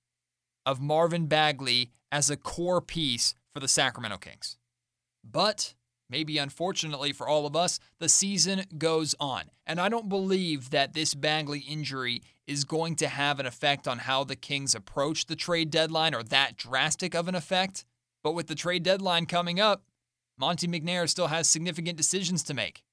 of 0.66 0.82
Marvin 0.82 1.28
Bagley 1.28 1.92
as 2.12 2.30
a 2.30 2.38
core 2.38 2.82
piece 2.82 3.34
for 3.54 3.60
the 3.60 3.68
Sacramento 3.68 4.18
Kings. 4.18 4.58
But 5.24 5.74
maybe 6.10 6.38
unfortunately 6.38 7.14
for 7.14 7.28
all 7.28 7.46
of 7.46 7.56
us, 7.56 7.80
the 8.00 8.10
season 8.10 8.66
goes 8.78 9.16
on. 9.20 9.44
And 9.66 9.80
I 9.80 9.90
don't 9.90 10.10
believe 10.10 10.70
that 10.72 10.94
this 10.94 11.16
Bagley 11.16 11.60
injury 11.60 12.22
is 12.46 12.66
going 12.66 12.96
to 12.98 13.08
have 13.08 13.40
an 13.40 13.46
effect 13.46 13.88
on 13.88 14.00
how 14.00 14.24
the 14.24 14.36
Kings 14.36 14.76
approach 14.76 15.26
the 15.26 15.36
trade 15.36 15.72
deadline 15.72 16.14
or 16.14 16.24
that 16.24 16.58
drastic 16.58 17.16
of 17.16 17.28
an 17.28 17.36
effect. 17.36 17.86
But 18.24 18.34
with 18.34 18.48
the 18.48 18.56
trade 18.56 18.84
deadline 18.84 19.26
coming 19.26 19.60
up, 19.60 19.84
Monte 20.38 20.68
McNair 20.68 21.08
still 21.08 21.28
has 21.28 21.50
significant 21.50 21.98
decisions 21.98 22.44
to 22.44 22.54
make. 22.54 22.84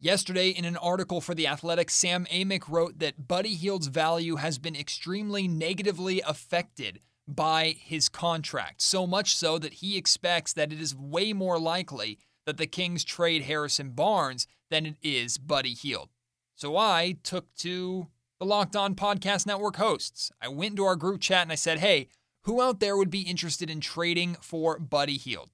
Yesterday, 0.00 0.50
in 0.50 0.64
an 0.64 0.76
article 0.76 1.20
for 1.20 1.34
The 1.34 1.46
Athletic, 1.46 1.90
Sam 1.90 2.26
Amick 2.26 2.68
wrote 2.68 2.98
that 2.98 3.26
Buddy 3.26 3.54
Hield's 3.54 3.86
value 3.86 4.36
has 4.36 4.58
been 4.58 4.76
extremely 4.76 5.48
negatively 5.48 6.20
affected 6.20 7.00
by 7.26 7.74
his 7.78 8.10
contract, 8.10 8.82
so 8.82 9.06
much 9.06 9.34
so 9.34 9.58
that 9.58 9.74
he 9.74 9.96
expects 9.96 10.52
that 10.52 10.72
it 10.72 10.80
is 10.80 10.94
way 10.94 11.32
more 11.32 11.58
likely 11.58 12.18
that 12.44 12.58
the 12.58 12.66
Kings 12.66 13.02
trade 13.02 13.42
Harrison 13.42 13.90
Barnes 13.90 14.46
than 14.70 14.84
it 14.84 14.96
is 15.02 15.38
Buddy 15.38 15.72
Hield. 15.72 16.10
So 16.54 16.76
I 16.76 17.16
took 17.22 17.54
to 17.56 18.08
the 18.38 18.44
Locked 18.44 18.76
On 18.76 18.94
Podcast 18.94 19.46
Network 19.46 19.76
hosts. 19.76 20.30
I 20.42 20.48
went 20.48 20.72
into 20.72 20.84
our 20.84 20.96
group 20.96 21.20
chat 21.20 21.42
and 21.42 21.52
I 21.52 21.56
said, 21.56 21.78
hey, 21.78 22.08
who 22.42 22.60
out 22.60 22.80
there 22.80 22.96
would 22.96 23.10
be 23.10 23.22
interested 23.22 23.70
in 23.70 23.80
trading 23.80 24.36
for 24.42 24.78
Buddy 24.78 25.16
Hield? 25.16 25.50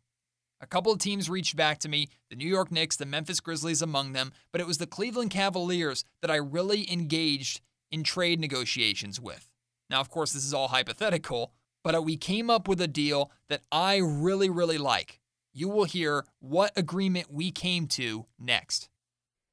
A 0.63 0.67
couple 0.67 0.93
of 0.93 0.99
teams 0.99 1.31
reached 1.31 1.57
back 1.57 1.79
to 1.79 1.89
me, 1.89 2.09
the 2.29 2.37
New 2.37 2.49
York 2.49 2.71
Knicks, 2.71 2.97
the 2.97 3.07
Memphis 3.07 3.41
Grizzlies 3.41 3.81
among 3.81 4.13
them, 4.13 4.33
but 4.53 4.61
it 4.61 4.67
was 4.67 4.79
the 4.79 4.87
Cleveland 4.87 5.31
Cavaliers 5.31 6.05
that 6.21 6.31
I 6.31 6.37
really 6.37 6.91
engaged 6.93 7.63
in 7.91 8.03
trade 8.03 8.39
negotiations 8.39 9.19
with. 9.19 9.49
Now, 9.89 10.01
of 10.01 10.11
course, 10.11 10.33
this 10.33 10.45
is 10.45 10.53
all 10.53 10.69
hypothetical, 10.69 11.53
but 11.83 11.95
uh, 11.95 12.03
we 12.03 12.17
came 12.17 12.51
up 12.51 12.69
with 12.69 12.81
a 12.81 12.87
deal 12.87 13.31
that 13.49 13.63
I 13.73 13.97
really, 13.97 14.51
really 14.51 14.79
like. 14.79 15.21
You 15.53 15.69
will 15.69 15.85
hear 15.85 16.27
what 16.41 16.73
agreement 16.77 17.33
we 17.33 17.51
came 17.51 17.87
to 17.89 18.27
next. 18.39 18.89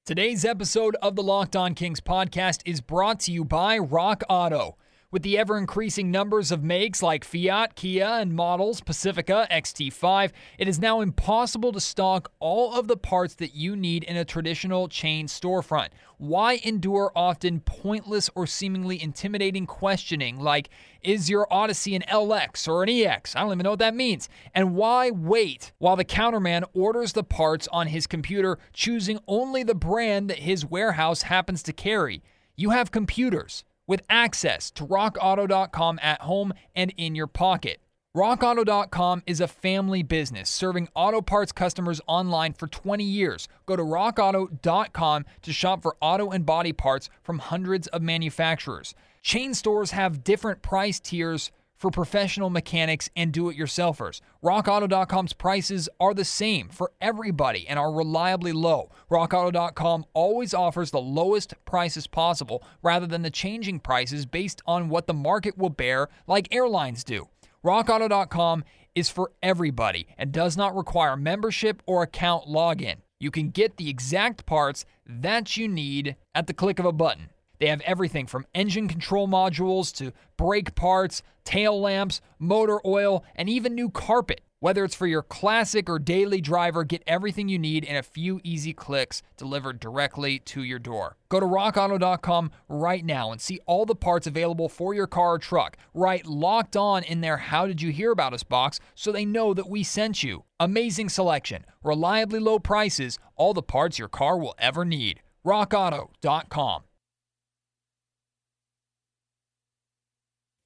Today's 0.06 0.46
episode 0.46 0.96
of 1.02 1.16
the 1.16 1.24
Locked 1.24 1.56
On 1.56 1.74
Kings 1.74 2.02
podcast 2.02 2.62
is 2.66 2.82
brought 2.82 3.20
to 3.22 3.32
you 3.32 3.44
by 3.44 3.78
Rock 3.78 4.24
Auto. 4.30 4.78
With 5.18 5.24
the 5.24 5.40
ever 5.40 5.58
increasing 5.58 6.12
numbers 6.12 6.52
of 6.52 6.64
makes 6.64 7.02
like 7.02 7.24
Fiat, 7.24 7.74
Kia, 7.74 8.06
and 8.06 8.36
models 8.36 8.82
Pacifica, 8.82 9.48
XT5, 9.50 10.32
it 10.60 10.68
is 10.68 10.78
now 10.78 11.02
impossible 11.02 11.72
to 11.72 11.80
stock 11.80 12.32
all 12.40 12.76
of 12.76 12.88
the 12.88 12.98
parts 12.98 13.34
that 13.34 13.56
you 13.56 13.76
need 13.76 14.04
in 14.04 14.16
a 14.16 14.24
traditional 14.24 14.88
chain 14.88 15.26
storefront. 15.26 15.88
Why 16.20 16.60
endure 16.64 17.12
often 17.16 17.62
pointless 17.62 18.30
or 18.36 18.46
seemingly 18.46 19.02
intimidating 19.02 19.66
questioning 19.66 20.40
like, 20.40 20.70
is 21.02 21.32
your 21.32 21.52
Odyssey 21.52 21.96
an 21.96 22.04
LX 22.04 22.68
or 22.68 22.84
an 22.84 22.90
EX? 22.90 23.36
I 23.36 23.40
don't 23.40 23.54
even 23.54 23.64
know 23.64 23.72
what 23.72 23.80
that 23.80 23.96
means. 23.96 24.30
And 24.54 24.76
why 24.76 25.10
wait 25.10 25.72
while 25.80 25.96
the 25.96 26.06
counterman 26.06 26.64
orders 26.76 27.14
the 27.14 27.24
parts 27.24 27.68
on 27.72 27.88
his 27.88 28.06
computer, 28.06 28.60
choosing 28.72 29.18
only 29.28 29.64
the 29.64 29.74
brand 29.74 30.30
that 30.30 30.38
his 30.38 30.64
warehouse 30.64 31.24
happens 31.24 31.64
to 31.64 31.74
carry? 31.74 32.22
You 32.56 32.70
have 32.70 32.92
computers 32.92 33.64
with 33.88 34.02
access 34.10 34.70
to 34.72 34.86
rockauto.com 34.86 36.00
at 36.02 36.22
home 36.22 36.54
and 36.76 36.94
in 36.98 37.16
your 37.16 37.28
pocket. 37.28 37.80
RockAuto.com 38.18 39.22
is 39.28 39.40
a 39.42 39.48
family 39.48 40.02
business 40.02 40.50
serving 40.50 40.88
auto 40.96 41.22
parts 41.22 41.52
customers 41.52 42.02
online 42.08 42.54
for 42.54 42.66
20 42.66 43.04
years. 43.04 43.48
Go 43.68 43.76
to 43.76 43.84
RockAuto.com 43.84 45.26
to 45.44 45.54
shop 45.54 45.84
for 45.84 45.96
auto 46.02 46.32
and 46.32 46.44
body 46.44 46.74
parts 46.74 47.12
from 47.22 47.38
hundreds 47.38 47.86
of 47.90 48.02
manufacturers. 48.02 48.96
Chain 49.22 49.54
stores 49.54 49.92
have 49.92 50.24
different 50.24 50.64
price 50.64 51.00
tiers 51.00 51.52
for 51.78 51.92
professional 51.92 52.50
mechanics 52.50 53.10
and 53.16 53.32
do 53.32 53.50
it 53.50 53.58
yourselfers. 53.58 54.20
RockAuto.com's 54.44 55.34
prices 55.34 55.88
are 56.00 56.14
the 56.14 56.26
same 56.26 56.70
for 56.70 56.92
everybody 57.00 57.68
and 57.68 57.80
are 57.80 57.92
reliably 57.92 58.52
low. 58.52 58.90
RockAuto.com 59.10 60.06
always 60.14 60.54
offers 60.54 60.92
the 60.92 61.00
lowest 61.00 61.54
prices 61.66 62.08
possible 62.08 62.64
rather 62.82 63.08
than 63.08 63.22
the 63.22 63.30
changing 63.30 63.80
prices 63.80 64.26
based 64.26 64.62
on 64.66 64.90
what 64.90 65.08
the 65.08 65.14
market 65.14 65.58
will 65.58 65.70
bear, 65.70 66.10
like 66.26 66.54
airlines 66.54 67.04
do. 67.04 67.30
RockAuto.com 67.64 68.64
is 68.96 69.10
for 69.10 69.32
everybody 69.44 70.08
and 70.18 70.32
does 70.32 70.58
not 70.58 70.76
require 70.76 71.16
membership 71.16 71.84
or 71.86 72.02
account 72.02 72.48
login. 72.48 72.96
You 73.20 73.32
can 73.32 73.50
get 73.50 73.78
the 73.78 73.90
exact 73.90 74.46
parts 74.46 74.86
that 75.06 75.58
you 75.58 75.68
need 75.68 76.16
at 76.36 76.48
the 76.48 76.54
click 76.54 76.80
of 76.80 76.86
a 76.86 76.92
button. 76.92 77.30
They 77.60 77.68
have 77.68 77.82
everything 77.82 78.28
from 78.28 78.46
engine 78.54 78.88
control 78.88 79.28
modules 79.28 79.94
to 79.98 80.14
brake 80.38 80.76
parts, 80.76 81.24
tail 81.44 81.80
lamps, 81.80 82.22
motor 82.40 82.80
oil, 82.86 83.24
and 83.36 83.50
even 83.50 83.76
new 83.76 83.90
carpet. 83.90 84.42
Whether 84.60 84.84
it's 84.84 84.96
for 84.96 85.06
your 85.06 85.22
classic 85.22 85.88
or 85.88 86.00
daily 86.00 86.42
driver, 86.42 86.84
get 86.84 87.04
everything 87.06 87.48
you 87.48 87.60
need 87.60 87.84
in 87.84 87.96
a 87.96 88.02
few 88.02 88.42
easy 88.44 88.74
clicks 88.74 89.22
delivered 89.38 89.80
directly 89.80 90.40
to 90.40 90.64
your 90.64 90.80
door. 90.80 91.16
Go 91.30 91.40
to 91.40 91.46
rockauto.com 91.46 92.50
right 92.68 93.06
now 93.06 93.32
and 93.32 93.40
see 93.40 93.60
all 93.68 93.86
the 93.86 93.94
parts 93.94 94.26
available 94.26 94.68
for 94.68 94.96
your 94.96 95.06
car 95.06 95.34
or 95.34 95.40
truck. 95.40 95.78
Write 95.94 96.26
locked 96.26 96.76
on 96.76 97.04
in 97.04 97.22
their 97.22 97.38
How 97.38 97.68
Did 97.68 97.84
You 97.84 97.92
Hear 97.92 98.12
About 98.12 98.34
Us 98.34 98.42
box 98.42 98.80
so 98.96 99.12
they 99.12 99.26
know 99.26 99.54
that 99.54 99.70
we 99.70 99.84
sent 99.84 100.24
you. 100.24 100.44
Amazing 100.60 101.10
selection, 101.10 101.64
reliably 101.84 102.40
low 102.40 102.58
prices, 102.58 103.20
all 103.36 103.54
the 103.54 103.62
parts 103.62 104.00
your 104.00 104.10
car 104.10 104.40
will 104.40 104.56
ever 104.58 104.84
need. 104.84 105.22
rockauto.com. 105.46 106.87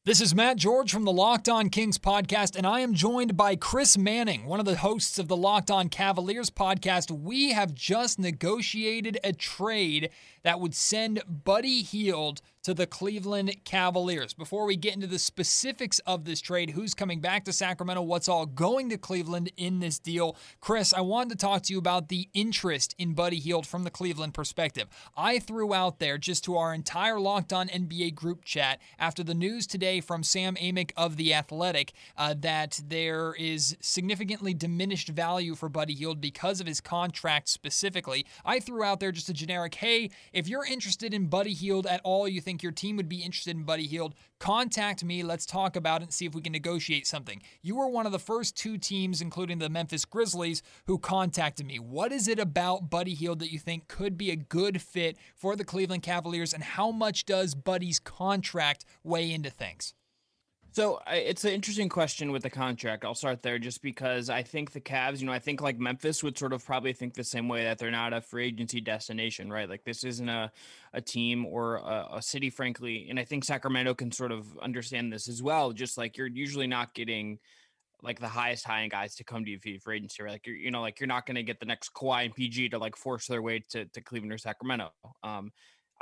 This 0.04 0.20
is 0.20 0.34
Matt 0.34 0.58
George 0.58 0.92
from 0.92 1.04
the 1.04 1.12
Locked 1.12 1.48
On 1.48 1.70
Kings 1.70 2.00
podcast, 2.00 2.56
and 2.56 2.66
I 2.66 2.80
am 2.80 2.96
joined 2.96 3.38
by 3.38 3.56
Chris 3.56 4.00
Manning, 4.00 4.48
one 4.48 4.60
of 4.60 4.66
the 4.66 4.78
hosts 4.78 5.20
of 5.20 5.28
the 5.28 5.38
Locked 5.38 5.70
On 5.70 5.90
Cavaliers 5.90 6.50
podcast. 6.50 7.12
We 7.12 7.52
have 7.52 7.76
just 7.76 8.18
negotiated 8.18 9.20
a 9.24 9.32
trade 9.32 10.10
that 10.44 10.60
would 10.60 10.76
send 10.76 11.22
Buddy 11.28 11.82
Hield 11.82 12.42
to 12.64 12.74
the 12.74 12.86
Cleveland 12.86 13.56
Cavaliers. 13.64 14.34
Before 14.34 14.66
we 14.66 14.76
get 14.76 14.94
into 14.94 15.08
the 15.08 15.18
specifics 15.18 16.00
of 16.00 16.26
this 16.26 16.40
trade, 16.42 16.72
who's 16.72 16.94
coming 16.94 17.20
back 17.20 17.44
to 17.46 17.54
Sacramento, 17.54 18.04
what's 18.04 18.30
all 18.30 18.46
going 18.46 18.90
to 18.90 18.98
Cleveland 18.98 19.52
in 19.58 19.80
this 19.80 19.98
deal, 19.98 20.36
Chris, 20.60 20.94
I 20.94 21.02
wanted 21.02 21.32
to 21.32 21.38
talk 21.38 21.64
to 21.64 21.74
you 21.74 21.80
about 21.80 22.10
the 22.10 22.30
interest 22.34 22.94
in 23.00 23.14
Buddy 23.14 23.40
Hield 23.40 23.66
from 23.66 23.84
the 23.84 23.90
Cleveland 23.90 24.36
perspective. 24.36 24.88
I 25.18 25.40
threw 25.40 25.74
out 25.74 26.00
there 26.00 26.18
just 26.20 26.44
to 26.46 26.58
our 26.58 26.74
entire 26.74 27.20
Locked 27.20 27.52
On 27.52 27.68
NBA 27.68 28.14
group 28.14 28.46
chat 28.46 28.80
after 29.00 29.24
the 29.24 29.34
news 29.34 29.66
today 29.66 30.00
from 30.00 30.22
Sam 30.24 30.56
Amick 30.56 30.92
of 30.96 31.18
The 31.18 31.34
Athletic 31.34 31.94
uh, 32.16 32.36
that 32.40 32.80
there 32.86 33.34
is 33.40 33.76
significantly 33.82 34.54
diminished 34.54 35.10
value 35.10 35.56
for 35.56 35.68
Buddy 35.68 35.96
Hield 35.96 36.22
because 36.22 36.62
of 36.62 36.68
his 36.68 36.80
contract 36.80 37.50
specifically. 37.50 38.26
I 38.46 38.60
threw 38.60 38.84
out 38.84 39.00
there 39.00 39.12
just 39.12 39.30
a 39.30 39.34
generic, 39.34 39.76
hey, 39.76 40.12
if 40.34 40.48
you're 40.48 40.66
interested 40.66 41.14
in 41.14 41.28
Buddy 41.28 41.54
Hield 41.54 41.86
at 41.88 42.02
all, 42.04 42.28
you 42.28 42.42
think 42.42 42.64
your 42.64 42.72
team 42.72 42.98
would 42.98 43.10
be 43.10 43.22
interested 43.22 43.56
in 43.56 43.64
Buddy 43.64 43.88
Hield, 43.88 44.16
contact 44.40 45.04
me. 45.04 45.24
Let's 45.24 45.46
talk 45.46 45.76
about 45.76 46.02
it 46.02 46.06
and 46.06 46.14
see 46.14 46.26
if 46.26 46.34
we 46.34 46.42
can 46.42 46.54
negotiate 46.54 47.06
something. 47.06 47.42
You 47.62 47.76
were 47.76 47.88
one 47.88 48.06
of 48.06 48.12
the 48.12 48.20
first 48.20 48.56
two 48.56 48.78
teams, 48.78 49.22
including 49.22 49.60
the 49.60 49.70
Memphis 49.70 50.06
Grizzlies, 50.06 50.64
who 50.86 50.98
contacted 50.98 51.66
me. 51.66 51.80
What 51.80 52.12
is 52.12 52.28
it 52.28 52.40
about 52.40 52.90
Buddy 52.90 53.14
Hield 53.14 53.40
that 53.40 53.52
you 53.52 53.60
think 53.60 53.88
could 53.88 54.18
be 54.18 54.32
a 54.32 54.36
good 54.36 54.82
fit 54.82 55.18
for 55.36 55.56
the 55.56 55.66
Cleveland 55.66 56.04
Cavaliers, 56.04 56.54
and 56.54 56.64
how 56.64 56.92
much 56.92 57.26
does 57.26 57.56
Buddy's 57.56 58.00
contract 58.00 58.86
weigh 59.04 59.32
into 59.32 59.50
things? 59.50 59.94
So 60.74 61.02
it's 61.08 61.44
an 61.44 61.52
interesting 61.52 61.90
question 61.90 62.32
with 62.32 62.44
the 62.44 62.50
contract. 62.50 63.04
I'll 63.04 63.14
start 63.14 63.42
there 63.42 63.60
just 63.60 63.82
because 63.82 64.30
I 64.30 64.42
think 64.42 64.72
the 64.72 64.80
Cavs, 64.80 65.20
you 65.20 65.26
know, 65.26 65.34
I 65.34 65.40
think 65.40 65.60
like 65.60 65.78
Memphis 65.78 66.24
would 66.24 66.38
sort 66.38 66.54
of 66.54 66.66
probably 66.66 66.94
think 66.94 67.14
the 67.14 67.26
same 67.26 67.50
way 67.50 67.66
that 67.66 67.78
they're 67.78 67.92
not 67.92 68.14
a 68.14 68.22
free 68.22 68.46
agency 68.46 68.80
destination, 68.80 69.52
right? 69.52 69.68
Like 69.68 69.84
this 69.84 70.06
isn't 70.06 70.30
a, 70.30 70.50
a 70.94 71.02
team 71.02 71.46
or 71.46 71.76
a, 71.76 72.08
a 72.14 72.22
city, 72.22 72.50
frankly. 72.50 73.08
And 73.10 73.20
I 73.20 73.26
think 73.26 73.44
Sacramento 73.44 73.96
can 73.96 74.14
sort 74.14 74.32
of 74.32 74.58
understand 74.60 75.12
this 75.12 75.28
as 75.28 75.44
well. 75.44 75.74
Just 75.74 75.98
like 75.98 76.16
you're 76.16 76.28
usually 76.28 76.68
not 76.68 76.94
getting 76.94 77.40
like 78.02 78.22
the 78.22 78.30
highest 78.30 78.66
high 78.66 78.84
end 78.84 78.92
guys 78.92 79.16
to 79.16 79.26
come 79.26 79.44
to 79.44 79.52
you 79.52 79.60
for 79.60 79.78
free 79.82 79.98
agency, 79.98 80.24
right? 80.24 80.32
Like 80.32 80.48
you're, 80.48 80.56
you 80.56 80.72
know, 80.72 80.82
like 80.82 81.02
you're 81.02 81.08
not 81.08 81.26
going 81.26 81.36
to 81.36 81.44
get 81.44 81.60
the 81.60 81.66
next 81.66 81.94
Kawhi 81.94 82.24
and 82.24 82.34
PG 82.34 82.70
to 82.70 82.78
like 82.78 82.96
force 82.96 83.28
their 83.28 83.42
way 83.42 83.62
to, 83.72 83.84
to 83.88 84.00
Cleveland 84.00 84.32
or 84.32 84.38
Sacramento. 84.38 84.92
Um, 85.22 85.52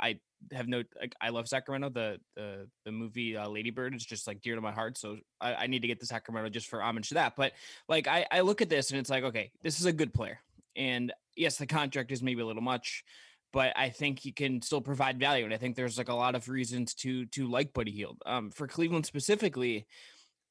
I 0.00 0.18
have 0.52 0.68
no 0.68 0.82
like 0.98 1.14
I 1.20 1.28
love 1.28 1.48
Sacramento. 1.48 1.90
The 1.90 2.18
the 2.34 2.68
the 2.84 2.92
movie 2.92 3.36
uh, 3.36 3.48
Lady 3.48 3.70
Bird 3.70 3.94
is 3.94 4.04
just 4.04 4.26
like 4.26 4.40
dear 4.40 4.54
to 4.54 4.60
my 4.60 4.72
heart. 4.72 4.96
So 4.96 5.18
I, 5.40 5.54
I 5.54 5.66
need 5.66 5.82
to 5.82 5.88
get 5.88 6.00
the 6.00 6.06
Sacramento 6.06 6.50
just 6.50 6.68
for 6.68 6.82
homage 6.82 7.08
to 7.08 7.14
that. 7.14 7.36
But 7.36 7.52
like 7.88 8.08
I, 8.08 8.26
I 8.30 8.40
look 8.40 8.62
at 8.62 8.70
this 8.70 8.90
and 8.90 8.98
it's 8.98 9.10
like, 9.10 9.24
okay, 9.24 9.50
this 9.62 9.80
is 9.80 9.86
a 9.86 9.92
good 9.92 10.14
player. 10.14 10.40
And 10.76 11.12
yes, 11.36 11.58
the 11.58 11.66
contract 11.66 12.12
is 12.12 12.22
maybe 12.22 12.40
a 12.40 12.46
little 12.46 12.62
much, 12.62 13.04
but 13.52 13.72
I 13.76 13.90
think 13.90 14.18
he 14.20 14.32
can 14.32 14.62
still 14.62 14.80
provide 14.80 15.18
value. 15.18 15.44
And 15.44 15.52
I 15.52 15.58
think 15.58 15.76
there's 15.76 15.98
like 15.98 16.08
a 16.08 16.14
lot 16.14 16.34
of 16.34 16.48
reasons 16.48 16.94
to 16.94 17.26
to 17.26 17.48
like 17.48 17.72
Buddy 17.72 17.92
Hield. 17.92 18.22
Um 18.24 18.50
for 18.50 18.66
Cleveland 18.66 19.06
specifically, 19.06 19.86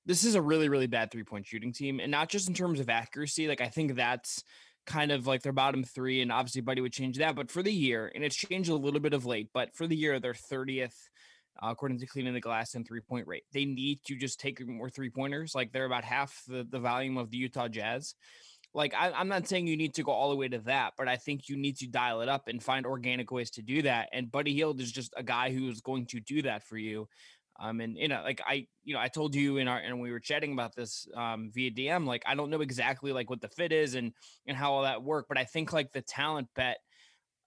this 0.05 0.23
is 0.23 0.35
a 0.35 0.41
really, 0.41 0.69
really 0.69 0.87
bad 0.87 1.11
three-point 1.11 1.45
shooting 1.45 1.73
team. 1.73 1.99
And 1.99 2.11
not 2.11 2.29
just 2.29 2.47
in 2.47 2.53
terms 2.53 2.79
of 2.79 2.89
accuracy, 2.89 3.47
like 3.47 3.61
I 3.61 3.67
think 3.67 3.95
that's 3.95 4.43
kind 4.85 5.11
of 5.11 5.27
like 5.27 5.41
their 5.41 5.53
bottom 5.53 5.83
three, 5.83 6.21
and 6.21 6.31
obviously 6.31 6.61
Buddy 6.61 6.81
would 6.81 6.93
change 6.93 7.17
that. 7.17 7.35
But 7.35 7.51
for 7.51 7.63
the 7.63 7.71
year, 7.71 8.11
and 8.13 8.23
it's 8.23 8.35
changed 8.35 8.69
a 8.69 8.75
little 8.75 8.99
bit 8.99 9.13
of 9.13 9.25
late, 9.25 9.49
but 9.53 9.75
for 9.75 9.87
the 9.87 9.95
year, 9.95 10.19
they're 10.19 10.33
30th. 10.33 10.95
Uh, 11.61 11.71
according 11.71 11.99
to 11.99 12.05
cleaning 12.05 12.33
the 12.33 12.39
glass 12.39 12.75
and 12.75 12.87
three 12.87 13.01
point 13.01 13.27
rate, 13.27 13.43
they 13.51 13.65
need 13.65 13.99
to 14.05 14.15
just 14.15 14.39
take 14.39 14.65
more 14.65 14.89
three 14.89 15.09
pointers. 15.09 15.53
Like 15.53 15.73
they're 15.73 15.85
about 15.85 16.05
half 16.05 16.41
the, 16.47 16.65
the 16.69 16.79
volume 16.79 17.17
of 17.17 17.31
the 17.31 17.37
Utah 17.37 17.67
Jazz. 17.67 18.15
Like 18.73 18.93
I, 18.93 19.11
I'm 19.11 19.27
not 19.27 19.47
saying 19.47 19.67
you 19.67 19.75
need 19.75 19.95
to 19.95 20.03
go 20.03 20.11
all 20.11 20.29
the 20.29 20.37
way 20.37 20.47
to 20.47 20.59
that, 20.59 20.93
but 20.97 21.09
I 21.09 21.17
think 21.17 21.49
you 21.49 21.57
need 21.57 21.77
to 21.79 21.87
dial 21.87 22.21
it 22.21 22.29
up 22.29 22.47
and 22.47 22.63
find 22.63 22.85
organic 22.85 23.31
ways 23.31 23.49
to 23.51 23.61
do 23.61 23.81
that. 23.81 24.09
And 24.13 24.31
Buddy 24.31 24.53
Hield 24.53 24.79
is 24.79 24.91
just 24.91 25.13
a 25.17 25.23
guy 25.23 25.51
who 25.51 25.67
is 25.69 25.81
going 25.81 26.05
to 26.07 26.19
do 26.19 26.43
that 26.43 26.63
for 26.63 26.77
you. 26.77 27.09
Um, 27.59 27.81
and 27.81 27.97
you 27.97 28.07
know, 28.07 28.21
like 28.23 28.41
I, 28.45 28.67
you 28.83 28.93
know, 28.93 29.01
I 29.01 29.09
told 29.09 29.35
you 29.35 29.57
in 29.57 29.67
our 29.67 29.77
and 29.77 29.99
we 29.99 30.11
were 30.11 30.19
chatting 30.19 30.53
about 30.53 30.75
this 30.75 31.07
um, 31.15 31.51
via 31.53 31.71
DM. 31.71 32.05
Like 32.05 32.23
I 32.25 32.35
don't 32.35 32.49
know 32.49 32.61
exactly 32.61 33.11
like 33.11 33.29
what 33.29 33.41
the 33.41 33.49
fit 33.49 33.71
is 33.71 33.95
and 33.95 34.13
and 34.47 34.55
how 34.55 34.71
all 34.73 34.83
that 34.83 35.03
work, 35.03 35.25
but 35.27 35.37
I 35.37 35.43
think 35.43 35.73
like 35.73 35.91
the 35.91 36.01
talent 36.01 36.47
bet 36.55 36.77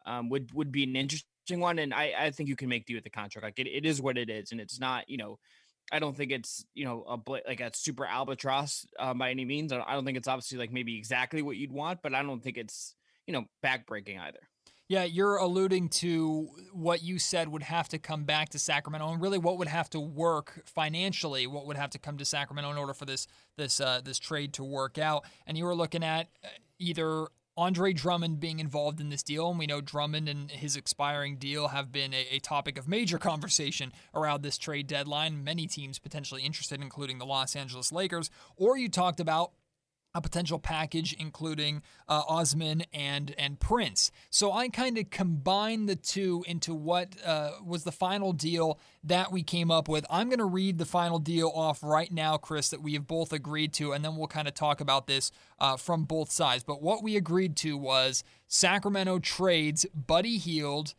um, 0.04 0.28
would 0.28 0.52
would 0.52 0.70
be 0.70 0.84
an 0.84 0.96
interesting 0.96 1.60
one. 1.60 1.78
And 1.78 1.94
I 1.94 2.12
I 2.18 2.30
think 2.30 2.48
you 2.48 2.56
can 2.56 2.68
make 2.68 2.84
do 2.84 2.94
with 2.94 3.04
the 3.04 3.10
contract. 3.10 3.44
Like 3.44 3.58
it, 3.58 3.68
it 3.68 3.86
is 3.86 4.02
what 4.02 4.18
it 4.18 4.28
is, 4.28 4.52
and 4.52 4.60
it's 4.60 4.78
not 4.78 5.08
you 5.08 5.16
know. 5.16 5.38
I 5.90 5.98
don't 5.98 6.16
think 6.16 6.30
it's 6.30 6.64
you 6.74 6.84
know 6.84 7.04
a 7.06 7.30
like 7.46 7.60
a 7.60 7.70
super 7.74 8.06
albatross 8.06 8.86
uh, 8.98 9.14
by 9.14 9.30
any 9.30 9.44
means. 9.44 9.72
I 9.72 9.92
don't 9.92 10.04
think 10.04 10.16
it's 10.16 10.28
obviously 10.28 10.58
like 10.58 10.72
maybe 10.72 10.96
exactly 10.96 11.42
what 11.42 11.56
you'd 11.56 11.72
want, 11.72 12.00
but 12.02 12.14
I 12.14 12.22
don't 12.22 12.42
think 12.42 12.56
it's 12.56 12.94
you 13.26 13.32
know 13.32 13.44
backbreaking 13.64 14.18
either. 14.20 14.38
Yeah, 14.92 15.04
you're 15.04 15.38
alluding 15.38 15.88
to 15.88 16.50
what 16.70 17.02
you 17.02 17.18
said 17.18 17.48
would 17.48 17.62
have 17.62 17.88
to 17.88 17.98
come 17.98 18.24
back 18.24 18.50
to 18.50 18.58
Sacramento, 18.58 19.10
and 19.10 19.22
really 19.22 19.38
what 19.38 19.56
would 19.56 19.68
have 19.68 19.88
to 19.88 20.00
work 20.00 20.60
financially, 20.66 21.46
what 21.46 21.64
would 21.64 21.78
have 21.78 21.88
to 21.92 21.98
come 21.98 22.18
to 22.18 22.26
Sacramento 22.26 22.70
in 22.70 22.76
order 22.76 22.92
for 22.92 23.06
this 23.06 23.26
this 23.56 23.80
uh, 23.80 24.02
this 24.04 24.18
trade 24.18 24.52
to 24.52 24.62
work 24.62 24.98
out. 24.98 25.24
And 25.46 25.56
you 25.56 25.64
were 25.64 25.74
looking 25.74 26.04
at 26.04 26.28
uh, 26.44 26.48
either 26.78 27.28
Andre 27.56 27.94
Drummond 27.94 28.38
being 28.38 28.60
involved 28.60 29.00
in 29.00 29.08
this 29.08 29.22
deal, 29.22 29.48
and 29.48 29.58
we 29.58 29.66
know 29.66 29.80
Drummond 29.80 30.28
and 30.28 30.50
his 30.50 30.76
expiring 30.76 31.38
deal 31.38 31.68
have 31.68 31.90
been 31.90 32.12
a, 32.12 32.26
a, 32.32 32.38
topic 32.38 32.76
of 32.76 32.86
major 32.86 33.16
conversation 33.30 33.94
around 34.14 34.42
this 34.42 34.58
trade 34.58 34.88
deadline. 34.88 35.42
Many 35.42 35.66
teams 35.66 35.98
potentially 35.98 36.42
interested, 36.42 36.82
including 36.82 37.16
the 37.16 37.24
Los 37.24 37.56
Angeles 37.56 37.92
Lakers. 37.92 38.28
Or 38.58 38.76
you 38.76 38.90
talked 38.90 39.20
about 39.20 39.52
a 40.14 40.20
potential 40.20 40.58
package 40.58 41.14
including 41.18 41.82
uh, 42.08 42.22
Osman 42.28 42.84
and 42.92 43.34
and 43.38 43.58
Prince. 43.60 44.10
So 44.30 44.52
I 44.52 44.68
kind 44.68 44.98
of 44.98 45.10
combined 45.10 45.88
the 45.88 45.96
two 45.96 46.44
into 46.46 46.74
what 46.74 47.16
uh, 47.24 47.52
was 47.64 47.84
the 47.84 47.92
final 47.92 48.32
deal 48.32 48.78
that 49.04 49.32
we 49.32 49.42
came 49.42 49.70
up 49.70 49.88
with. 49.88 50.04
I'm 50.10 50.28
going 50.28 50.38
to 50.38 50.44
read 50.44 50.78
the 50.78 50.84
final 50.84 51.18
deal 51.18 51.50
off 51.54 51.82
right 51.82 52.12
now, 52.12 52.36
Chris, 52.36 52.70
that 52.70 52.82
we 52.82 52.94
have 52.94 53.06
both 53.06 53.32
agreed 53.32 53.72
to, 53.74 53.92
and 53.92 54.04
then 54.04 54.16
we'll 54.16 54.28
kind 54.28 54.48
of 54.48 54.54
talk 54.54 54.80
about 54.80 55.06
this 55.06 55.30
uh, 55.58 55.76
from 55.76 56.04
both 56.04 56.30
sides. 56.30 56.64
But 56.64 56.82
what 56.82 57.02
we 57.02 57.16
agreed 57.16 57.56
to 57.58 57.76
was 57.76 58.24
Sacramento 58.48 59.18
trades 59.20 59.86
Buddy 59.94 60.38
Hield 60.38 60.94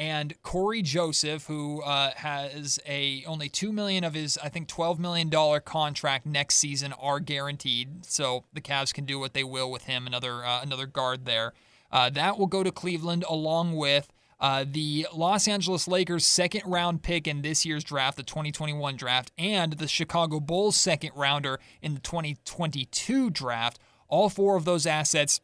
and 0.00 0.34
Cory 0.42 0.80
Joseph, 0.80 1.44
who 1.44 1.82
uh, 1.82 2.12
has 2.16 2.80
a 2.88 3.22
only 3.26 3.50
two 3.50 3.70
million 3.70 4.02
of 4.02 4.14
his, 4.14 4.38
I 4.42 4.48
think, 4.48 4.66
twelve 4.66 4.98
million 4.98 5.28
dollar 5.28 5.60
contract 5.60 6.24
next 6.24 6.56
season 6.56 6.94
are 6.94 7.20
guaranteed. 7.20 8.06
So 8.06 8.44
the 8.50 8.62
Cavs 8.62 8.94
can 8.94 9.04
do 9.04 9.18
what 9.18 9.34
they 9.34 9.44
will 9.44 9.70
with 9.70 9.84
him. 9.84 10.06
Another 10.06 10.42
uh, 10.42 10.62
another 10.62 10.86
guard 10.86 11.26
there. 11.26 11.52
Uh, 11.92 12.08
that 12.08 12.38
will 12.38 12.46
go 12.46 12.62
to 12.62 12.72
Cleveland 12.72 13.26
along 13.28 13.76
with. 13.76 14.10
Uh, 14.40 14.64
the 14.66 15.06
Los 15.14 15.46
Angeles 15.46 15.86
Lakers' 15.86 16.26
second 16.26 16.62
round 16.64 17.02
pick 17.02 17.28
in 17.28 17.42
this 17.42 17.66
year's 17.66 17.84
draft, 17.84 18.16
the 18.16 18.22
2021 18.22 18.96
draft, 18.96 19.32
and 19.36 19.74
the 19.74 19.86
Chicago 19.86 20.40
Bulls' 20.40 20.76
second 20.76 21.10
rounder 21.14 21.60
in 21.82 21.92
the 21.92 22.00
2022 22.00 23.28
draft. 23.28 23.78
All 24.08 24.30
four 24.30 24.56
of 24.56 24.64
those 24.64 24.86
assets 24.86 25.42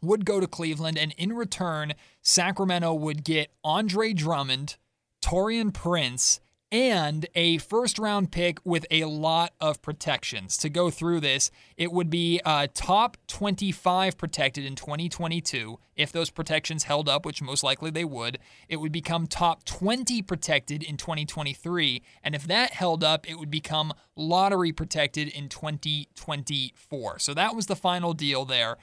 would 0.00 0.24
go 0.24 0.40
to 0.40 0.46
Cleveland, 0.46 0.98
and 0.98 1.12
in 1.16 1.32
return, 1.32 1.94
Sacramento 2.22 2.94
would 2.94 3.24
get 3.24 3.52
Andre 3.64 4.12
Drummond, 4.12 4.76
Taurean 5.22 5.72
Prince, 5.72 6.40
and 6.70 7.26
a 7.34 7.58
first 7.58 7.98
round 7.98 8.30
pick 8.30 8.58
with 8.64 8.84
a 8.90 9.04
lot 9.04 9.54
of 9.60 9.80
protections. 9.80 10.56
To 10.58 10.68
go 10.68 10.90
through 10.90 11.20
this, 11.20 11.50
it 11.76 11.92
would 11.92 12.10
be 12.10 12.40
uh, 12.44 12.66
top 12.74 13.16
25 13.26 14.18
protected 14.18 14.64
in 14.64 14.74
2022 14.74 15.78
if 15.96 16.12
those 16.12 16.30
protections 16.30 16.84
held 16.84 17.08
up, 17.08 17.24
which 17.24 17.42
most 17.42 17.64
likely 17.64 17.90
they 17.90 18.04
would. 18.04 18.38
It 18.68 18.76
would 18.76 18.92
become 18.92 19.26
top 19.26 19.64
20 19.64 20.22
protected 20.22 20.82
in 20.82 20.96
2023, 20.96 22.02
and 22.22 22.34
if 22.34 22.46
that 22.46 22.72
held 22.74 23.02
up, 23.02 23.28
it 23.28 23.38
would 23.38 23.50
become 23.50 23.92
lottery 24.14 24.72
protected 24.72 25.28
in 25.28 25.48
2024. 25.48 27.18
So 27.18 27.34
that 27.34 27.56
was 27.56 27.66
the 27.66 27.76
final 27.76 28.12
deal 28.12 28.44
there. 28.44 28.76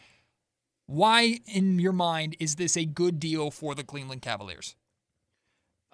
Why, 0.88 1.40
in 1.46 1.80
your 1.80 1.94
mind, 1.94 2.36
is 2.40 2.56
this 2.56 2.78
a 2.78 2.86
good 2.86 3.20
deal 3.20 3.50
for 3.50 3.74
the 3.74 3.84
Cleveland 3.84 4.22
Cavaliers? 4.22 4.76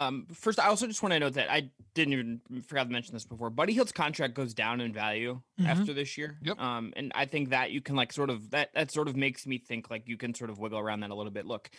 Um, 0.02 0.26
first, 0.34 0.60
I 0.60 0.66
also 0.66 0.88
just 0.88 1.04
want 1.04 1.14
to 1.14 1.20
note 1.20 1.34
that 1.34 1.52
I 1.52 1.70
didn't 1.94 2.14
even 2.14 2.42
forgot 2.68 2.86
to 2.86 2.90
mention 2.90 3.14
this 3.14 3.24
before. 3.24 3.52
Buddy 3.52 3.74
Hield's 3.74 3.92
contract 3.92 4.34
goes 4.34 4.54
down 4.54 4.82
in 4.82 4.92
value 4.92 5.42
mm-hmm. 5.60 5.70
after 5.70 5.94
this 5.94 6.18
year. 6.18 6.40
Yep. 6.42 6.60
Um, 6.60 6.92
and 6.96 7.12
I 7.14 7.26
think 7.26 7.50
that 7.50 7.72
you 7.72 7.82
can 7.82 7.96
like 7.96 8.12
sort 8.12 8.32
of 8.32 8.50
that 8.50 8.74
that 8.74 8.92
sort 8.92 9.08
of 9.08 9.16
makes 9.16 9.46
me 9.46 9.60
think 9.60 9.92
like 9.92 10.08
you 10.08 10.18
can 10.18 10.34
sort 10.34 10.50
of 10.50 10.58
wiggle 10.58 10.80
around 10.80 11.02
that 11.02 11.12
a 11.12 11.16
little 11.16 11.32
bit. 11.32 11.46
Look, 11.46 11.70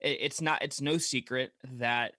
it, 0.00 0.18
it's 0.20 0.40
not 0.40 0.62
it's 0.62 0.80
no 0.80 0.96
secret 0.96 1.52
that 1.72 2.12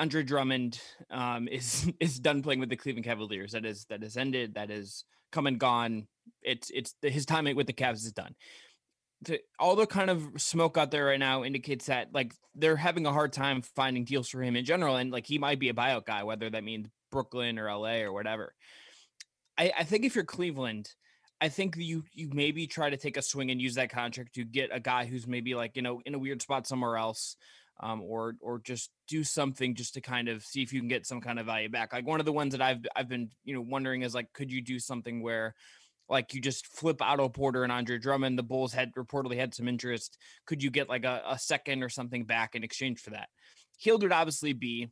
Andre 0.00 0.24
Drummond 0.24 0.80
um, 1.08 1.46
is 1.46 1.88
is 2.00 2.18
done 2.18 2.42
playing 2.42 2.58
with 2.58 2.68
the 2.68 2.76
Cleveland 2.76 3.04
Cavaliers. 3.04 3.52
That 3.52 3.64
is 3.64 3.84
that 3.90 4.02
is 4.02 4.16
ended. 4.16 4.54
That 4.54 4.72
is 4.72 5.04
come 5.30 5.46
and 5.46 5.58
gone. 5.58 6.08
It's 6.42 6.70
it's 6.74 6.96
his 7.00 7.26
time 7.26 7.44
with 7.54 7.68
the 7.68 7.72
Cavs 7.72 8.04
is 8.04 8.12
done 8.12 8.34
to, 9.26 9.38
all 9.58 9.76
the 9.76 9.86
kind 9.86 10.10
of 10.10 10.22
smoke 10.36 10.76
out 10.76 10.90
there 10.90 11.06
right 11.06 11.18
now 11.18 11.44
indicates 11.44 11.86
that 11.86 12.08
like 12.12 12.34
they're 12.54 12.76
having 12.76 13.06
a 13.06 13.12
hard 13.12 13.32
time 13.32 13.62
finding 13.62 14.04
deals 14.04 14.28
for 14.28 14.42
him 14.42 14.56
in 14.56 14.64
general, 14.64 14.96
and 14.96 15.10
like 15.10 15.26
he 15.26 15.38
might 15.38 15.58
be 15.58 15.68
a 15.68 15.74
buyout 15.74 16.06
guy, 16.06 16.22
whether 16.22 16.48
that 16.50 16.64
means 16.64 16.88
Brooklyn 17.10 17.58
or 17.58 17.70
LA 17.70 18.00
or 18.00 18.12
whatever. 18.12 18.54
I, 19.56 19.72
I 19.78 19.84
think 19.84 20.04
if 20.04 20.14
you're 20.14 20.24
Cleveland, 20.24 20.90
I 21.40 21.48
think 21.48 21.76
you 21.76 22.04
you 22.12 22.30
maybe 22.32 22.66
try 22.66 22.90
to 22.90 22.96
take 22.96 23.16
a 23.16 23.22
swing 23.22 23.50
and 23.50 23.60
use 23.60 23.74
that 23.74 23.90
contract 23.90 24.34
to 24.34 24.44
get 24.44 24.70
a 24.72 24.80
guy 24.80 25.04
who's 25.04 25.26
maybe 25.26 25.54
like 25.54 25.76
you 25.76 25.82
know 25.82 26.00
in 26.04 26.14
a 26.14 26.18
weird 26.18 26.42
spot 26.42 26.66
somewhere 26.66 26.96
else, 26.96 27.36
um, 27.80 28.02
or 28.02 28.34
or 28.40 28.60
just 28.60 28.90
do 29.08 29.24
something 29.24 29.74
just 29.74 29.94
to 29.94 30.00
kind 30.00 30.28
of 30.28 30.42
see 30.42 30.62
if 30.62 30.72
you 30.72 30.80
can 30.80 30.88
get 30.88 31.06
some 31.06 31.20
kind 31.20 31.38
of 31.38 31.46
value 31.46 31.68
back. 31.68 31.92
Like 31.92 32.06
one 32.06 32.20
of 32.20 32.26
the 32.26 32.32
ones 32.32 32.52
that 32.52 32.62
I've 32.62 32.84
I've 32.96 33.08
been 33.08 33.30
you 33.44 33.54
know 33.54 33.60
wondering 33.60 34.02
is 34.02 34.14
like 34.14 34.32
could 34.32 34.50
you 34.50 34.62
do 34.62 34.78
something 34.78 35.22
where 35.22 35.54
like 36.14 36.32
you 36.32 36.40
just 36.40 36.68
flip 36.68 37.02
Otto 37.02 37.28
Porter 37.28 37.64
and 37.64 37.72
Andre 37.72 37.98
Drummond. 37.98 38.38
The 38.38 38.44
Bulls 38.44 38.72
had 38.72 38.94
reportedly 38.94 39.36
had 39.36 39.52
some 39.52 39.68
interest. 39.68 40.16
Could 40.46 40.62
you 40.62 40.70
get 40.70 40.88
like 40.88 41.04
a, 41.04 41.22
a 41.28 41.38
second 41.38 41.82
or 41.82 41.88
something 41.88 42.24
back 42.24 42.54
in 42.54 42.62
exchange 42.62 43.00
for 43.00 43.10
that? 43.10 43.28
Hield 43.78 44.02
would 44.04 44.12
obviously 44.12 44.52
be, 44.52 44.90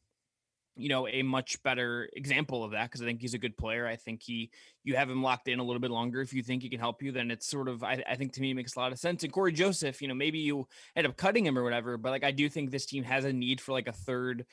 you 0.74 0.88
know, 0.88 1.06
a 1.06 1.22
much 1.22 1.62
better 1.62 2.08
example 2.14 2.64
of 2.64 2.72
that 2.72 2.84
because 2.84 3.02
I 3.02 3.04
think 3.04 3.20
he's 3.20 3.34
a 3.34 3.38
good 3.38 3.56
player. 3.56 3.86
I 3.86 3.94
think 3.94 4.20
he 4.20 4.50
you 4.82 4.96
have 4.96 5.08
him 5.08 5.22
locked 5.22 5.46
in 5.46 5.60
a 5.60 5.64
little 5.64 5.80
bit 5.80 5.92
longer. 5.92 6.20
If 6.20 6.32
you 6.32 6.42
think 6.42 6.62
he 6.62 6.68
can 6.68 6.80
help 6.80 7.02
you, 7.02 7.12
then 7.12 7.30
it's 7.30 7.46
sort 7.46 7.68
of 7.68 7.84
I, 7.84 8.02
I 8.08 8.16
think 8.16 8.32
to 8.32 8.40
me 8.40 8.52
makes 8.52 8.74
a 8.74 8.80
lot 8.80 8.90
of 8.90 8.98
sense. 8.98 9.22
And 9.22 9.32
Cory 9.32 9.52
Joseph, 9.52 10.02
you 10.02 10.08
know, 10.08 10.14
maybe 10.14 10.40
you 10.40 10.66
end 10.96 11.06
up 11.06 11.16
cutting 11.16 11.46
him 11.46 11.56
or 11.56 11.62
whatever, 11.62 11.96
but 11.96 12.10
like 12.10 12.24
I 12.24 12.32
do 12.32 12.48
think 12.48 12.70
this 12.70 12.86
team 12.86 13.04
has 13.04 13.24
a 13.24 13.32
need 13.32 13.60
for 13.60 13.70
like 13.70 13.86
a 13.86 13.92
third 13.92 14.44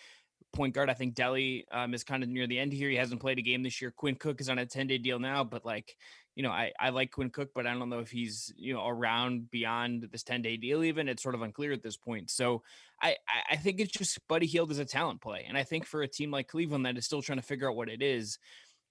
point 0.53 0.73
guard. 0.73 0.89
I 0.89 0.93
think 0.93 1.15
Delly 1.15 1.63
um, 1.71 1.93
is 1.93 2.03
kind 2.03 2.23
of 2.23 2.29
near 2.29 2.47
the 2.47 2.59
end 2.59 2.73
here. 2.73 2.89
He 2.89 2.95
hasn't 2.95 3.21
played 3.21 3.39
a 3.39 3.43
game 3.43 3.63
this 3.63 3.81
year. 3.81 3.91
Quinn 3.91 4.15
Cook 4.15 4.41
is 4.41 4.49
on 4.49 4.59
a 4.59 4.65
10 4.65 4.87
day 4.87 4.97
deal 4.97 5.19
now, 5.19 5.43
but 5.43 5.65
like 5.65 5.95
you 6.39 6.43
know, 6.43 6.51
I, 6.51 6.71
I 6.79 6.91
like 6.91 7.11
Quinn 7.11 7.31
Cook, 7.31 7.49
but 7.53 7.67
I 7.67 7.73
don't 7.73 7.89
know 7.89 7.99
if 7.99 8.11
he's, 8.11 8.53
you 8.55 8.73
know, 8.73 8.87
around 8.87 9.51
beyond 9.51 10.07
this 10.09 10.23
10 10.23 10.41
day 10.41 10.55
deal, 10.55 10.85
even. 10.85 11.09
It's 11.09 11.21
sort 11.21 11.35
of 11.35 11.41
unclear 11.41 11.73
at 11.73 11.83
this 11.83 11.97
point. 11.97 12.29
So 12.29 12.63
I, 13.01 13.17
I 13.51 13.57
think 13.57 13.81
it's 13.81 13.91
just 13.91 14.25
Buddy 14.29 14.45
Hield 14.45 14.71
is 14.71 14.79
a 14.79 14.85
talent 14.85 15.19
play. 15.19 15.43
And 15.45 15.57
I 15.57 15.63
think 15.63 15.85
for 15.85 16.01
a 16.01 16.07
team 16.07 16.31
like 16.31 16.47
Cleveland 16.47 16.85
that 16.85 16.97
is 16.97 17.03
still 17.03 17.21
trying 17.21 17.39
to 17.39 17.45
figure 17.45 17.69
out 17.69 17.75
what 17.75 17.89
it 17.89 18.01
is, 18.01 18.39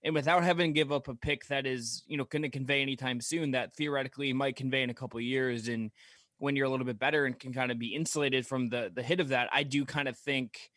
and 0.04 0.14
without 0.14 0.44
having 0.44 0.74
to 0.74 0.78
give 0.78 0.92
up 0.92 1.08
a 1.08 1.14
pick 1.14 1.46
that 1.46 1.64
is, 1.64 2.04
you 2.06 2.18
know, 2.18 2.24
going 2.24 2.42
to 2.42 2.50
convey 2.50 2.82
anytime 2.82 3.18
soon, 3.18 3.52
that 3.52 3.74
theoretically 3.74 4.34
might 4.34 4.56
convey 4.56 4.82
in 4.82 4.90
a 4.90 4.94
couple 4.94 5.18
years. 5.18 5.68
And 5.68 5.90
when 6.36 6.54
you're 6.54 6.66
a 6.66 6.70
little 6.70 6.84
bit 6.84 6.98
better 6.98 7.24
and 7.24 7.38
can 7.38 7.54
kind 7.54 7.72
of 7.72 7.78
be 7.78 7.94
insulated 7.94 8.46
from 8.46 8.68
the 8.68 8.92
the 8.94 9.02
hit 9.02 9.20
of 9.20 9.28
that, 9.28 9.48
I 9.52 9.62
do 9.62 9.86
kind 9.86 10.06
of 10.06 10.18
think 10.18 10.70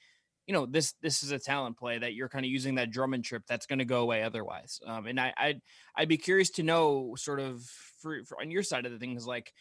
you 0.52 0.58
know 0.58 0.66
this 0.66 0.96
this 1.02 1.24
is 1.24 1.32
a 1.32 1.40
talent 1.40 1.78
play 1.78 1.98
that 1.98 2.14
you're 2.14 2.28
kind 2.28 2.44
of 2.44 2.52
using 2.52 2.76
that 2.76 2.92
Drummond 2.92 3.24
trip 3.24 3.44
that's 3.48 3.66
going 3.66 3.80
to 3.80 3.86
go 3.86 4.02
away 4.02 4.22
otherwise. 4.22 4.82
Um, 4.86 5.08
and 5.08 5.18
I 5.18 5.34
I'd 5.38 5.62
I'd 5.96 6.10
be 6.10 6.18
curious 6.18 6.50
to 6.52 6.64
know 6.64 7.16
sort 7.18 7.40
of 7.40 7.64
for, 8.02 8.26
for 8.26 8.42
on 8.42 8.52
your 8.52 8.62
side 8.62 8.86
of 8.86 8.92
the 8.92 9.00
things 9.00 9.26
like 9.26 9.54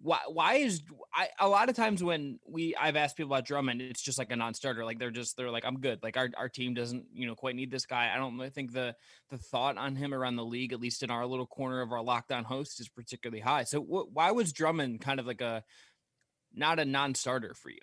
why 0.00 0.20
why 0.26 0.54
is 0.54 0.80
I 1.12 1.28
a 1.38 1.46
lot 1.46 1.68
of 1.68 1.76
times 1.76 2.02
when 2.02 2.40
we 2.48 2.74
I've 2.74 2.96
asked 2.96 3.18
people 3.18 3.30
about 3.30 3.44
Drummond, 3.44 3.82
it's 3.82 4.00
just 4.00 4.16
like 4.16 4.32
a 4.32 4.36
non-starter. 4.36 4.86
Like 4.86 4.98
they're 4.98 5.10
just 5.10 5.36
they're 5.36 5.50
like 5.50 5.66
I'm 5.66 5.80
good. 5.80 6.02
Like 6.02 6.16
our, 6.16 6.30
our 6.38 6.48
team 6.48 6.72
doesn't 6.72 7.04
you 7.12 7.26
know 7.26 7.34
quite 7.34 7.54
need 7.54 7.70
this 7.70 7.84
guy. 7.84 8.10
I 8.10 8.16
don't 8.16 8.40
I 8.40 8.48
think 8.48 8.72
the 8.72 8.94
the 9.28 9.36
thought 9.36 9.76
on 9.76 9.96
him 9.96 10.14
around 10.14 10.36
the 10.36 10.46
league, 10.46 10.72
at 10.72 10.80
least 10.80 11.02
in 11.02 11.10
our 11.10 11.26
little 11.26 11.46
corner 11.46 11.82
of 11.82 11.92
our 11.92 12.02
Locked 12.02 12.32
On 12.32 12.42
host, 12.42 12.80
is 12.80 12.88
particularly 12.88 13.40
high. 13.40 13.64
So 13.64 13.82
wh- 13.82 14.10
why 14.16 14.30
was 14.30 14.54
Drummond 14.54 15.02
kind 15.02 15.20
of 15.20 15.26
like 15.26 15.42
a 15.42 15.62
not 16.54 16.78
a 16.78 16.86
non-starter 16.86 17.52
for 17.52 17.68
you? 17.68 17.82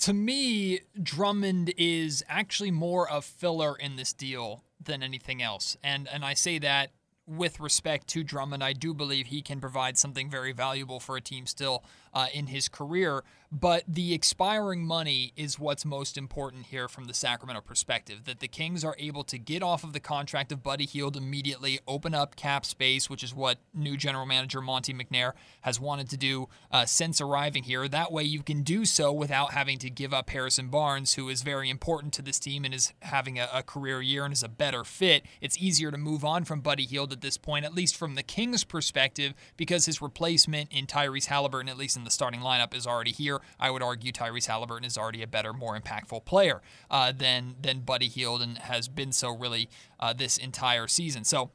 To 0.00 0.12
me, 0.12 0.80
Drummond 1.02 1.72
is 1.76 2.24
actually 2.28 2.70
more 2.70 3.08
a 3.10 3.20
filler 3.20 3.76
in 3.76 3.96
this 3.96 4.12
deal 4.12 4.64
than 4.80 5.02
anything 5.02 5.42
else. 5.42 5.76
And 5.82 6.08
and 6.08 6.24
I 6.24 6.34
say 6.34 6.58
that 6.60 6.90
with 7.26 7.60
respect 7.60 8.06
to 8.08 8.24
Drummond, 8.24 8.64
I 8.64 8.72
do 8.72 8.94
believe 8.94 9.26
he 9.26 9.42
can 9.42 9.60
provide 9.60 9.98
something 9.98 10.30
very 10.30 10.52
valuable 10.52 10.98
for 10.98 11.16
a 11.16 11.20
team 11.20 11.46
still 11.46 11.84
uh, 12.18 12.26
in 12.34 12.48
his 12.48 12.68
career. 12.68 13.22
But 13.50 13.84
the 13.88 14.12
expiring 14.12 14.84
money 14.84 15.32
is 15.34 15.58
what's 15.58 15.84
most 15.84 16.18
important 16.18 16.66
here 16.66 16.86
from 16.86 17.06
the 17.06 17.14
Sacramento 17.14 17.62
perspective. 17.62 18.24
That 18.24 18.40
the 18.40 18.48
Kings 18.48 18.84
are 18.84 18.94
able 18.98 19.24
to 19.24 19.38
get 19.38 19.62
off 19.62 19.84
of 19.84 19.94
the 19.94 20.00
contract 20.00 20.52
of 20.52 20.62
Buddy 20.62 20.84
Hield 20.84 21.16
immediately, 21.16 21.78
open 21.88 22.12
up 22.12 22.36
cap 22.36 22.66
space, 22.66 23.08
which 23.08 23.22
is 23.22 23.34
what 23.34 23.58
new 23.72 23.96
general 23.96 24.26
manager 24.26 24.60
Monte 24.60 24.92
McNair 24.92 25.32
has 25.62 25.80
wanted 25.80 26.10
to 26.10 26.18
do 26.18 26.48
uh, 26.70 26.84
since 26.84 27.22
arriving 27.22 27.62
here. 27.62 27.88
That 27.88 28.12
way, 28.12 28.24
you 28.24 28.42
can 28.42 28.62
do 28.62 28.84
so 28.84 29.12
without 29.12 29.54
having 29.54 29.78
to 29.78 29.88
give 29.88 30.12
up 30.12 30.28
Harrison 30.28 30.68
Barnes, 30.68 31.14
who 31.14 31.30
is 31.30 31.40
very 31.42 31.70
important 31.70 32.12
to 32.14 32.22
this 32.22 32.38
team 32.38 32.66
and 32.66 32.74
is 32.74 32.92
having 33.00 33.38
a, 33.38 33.48
a 33.54 33.62
career 33.62 34.02
year 34.02 34.24
and 34.24 34.32
is 34.34 34.42
a 34.42 34.48
better 34.48 34.84
fit. 34.84 35.24
It's 35.40 35.56
easier 35.56 35.90
to 35.90 35.96
move 35.96 36.22
on 36.22 36.44
from 36.44 36.60
Buddy 36.60 36.84
Hield 36.84 37.12
at 37.12 37.22
this 37.22 37.38
point, 37.38 37.64
at 37.64 37.74
least 37.74 37.96
from 37.96 38.14
the 38.14 38.22
Kings' 38.22 38.64
perspective, 38.64 39.32
because 39.56 39.86
his 39.86 40.02
replacement 40.02 40.70
in 40.70 40.86
Tyrese 40.86 41.26
Halliburton, 41.26 41.70
at 41.70 41.78
least 41.78 41.96
in 41.96 42.04
the 42.04 42.07
starting 42.10 42.40
lineup, 42.40 42.74
is 42.74 42.86
already 42.86 43.12
here. 43.12 43.40
I 43.58 43.70
would 43.70 43.82
argue 43.82 44.12
Tyrese 44.12 44.46
Halliburton 44.46 44.84
is 44.84 44.98
already 44.98 45.22
a 45.22 45.26
better, 45.26 45.52
more 45.52 45.78
impactful 45.78 46.24
player 46.24 46.62
uh, 46.90 47.12
than 47.12 47.56
than 47.60 47.80
Buddy 47.80 48.08
Hield 48.08 48.42
and 48.42 48.58
has 48.58 48.88
been 48.88 49.12
so 49.12 49.30
really 49.36 49.68
uh, 50.00 50.12
this 50.12 50.36
entire 50.38 50.86
season. 50.88 51.24
So 51.24 51.50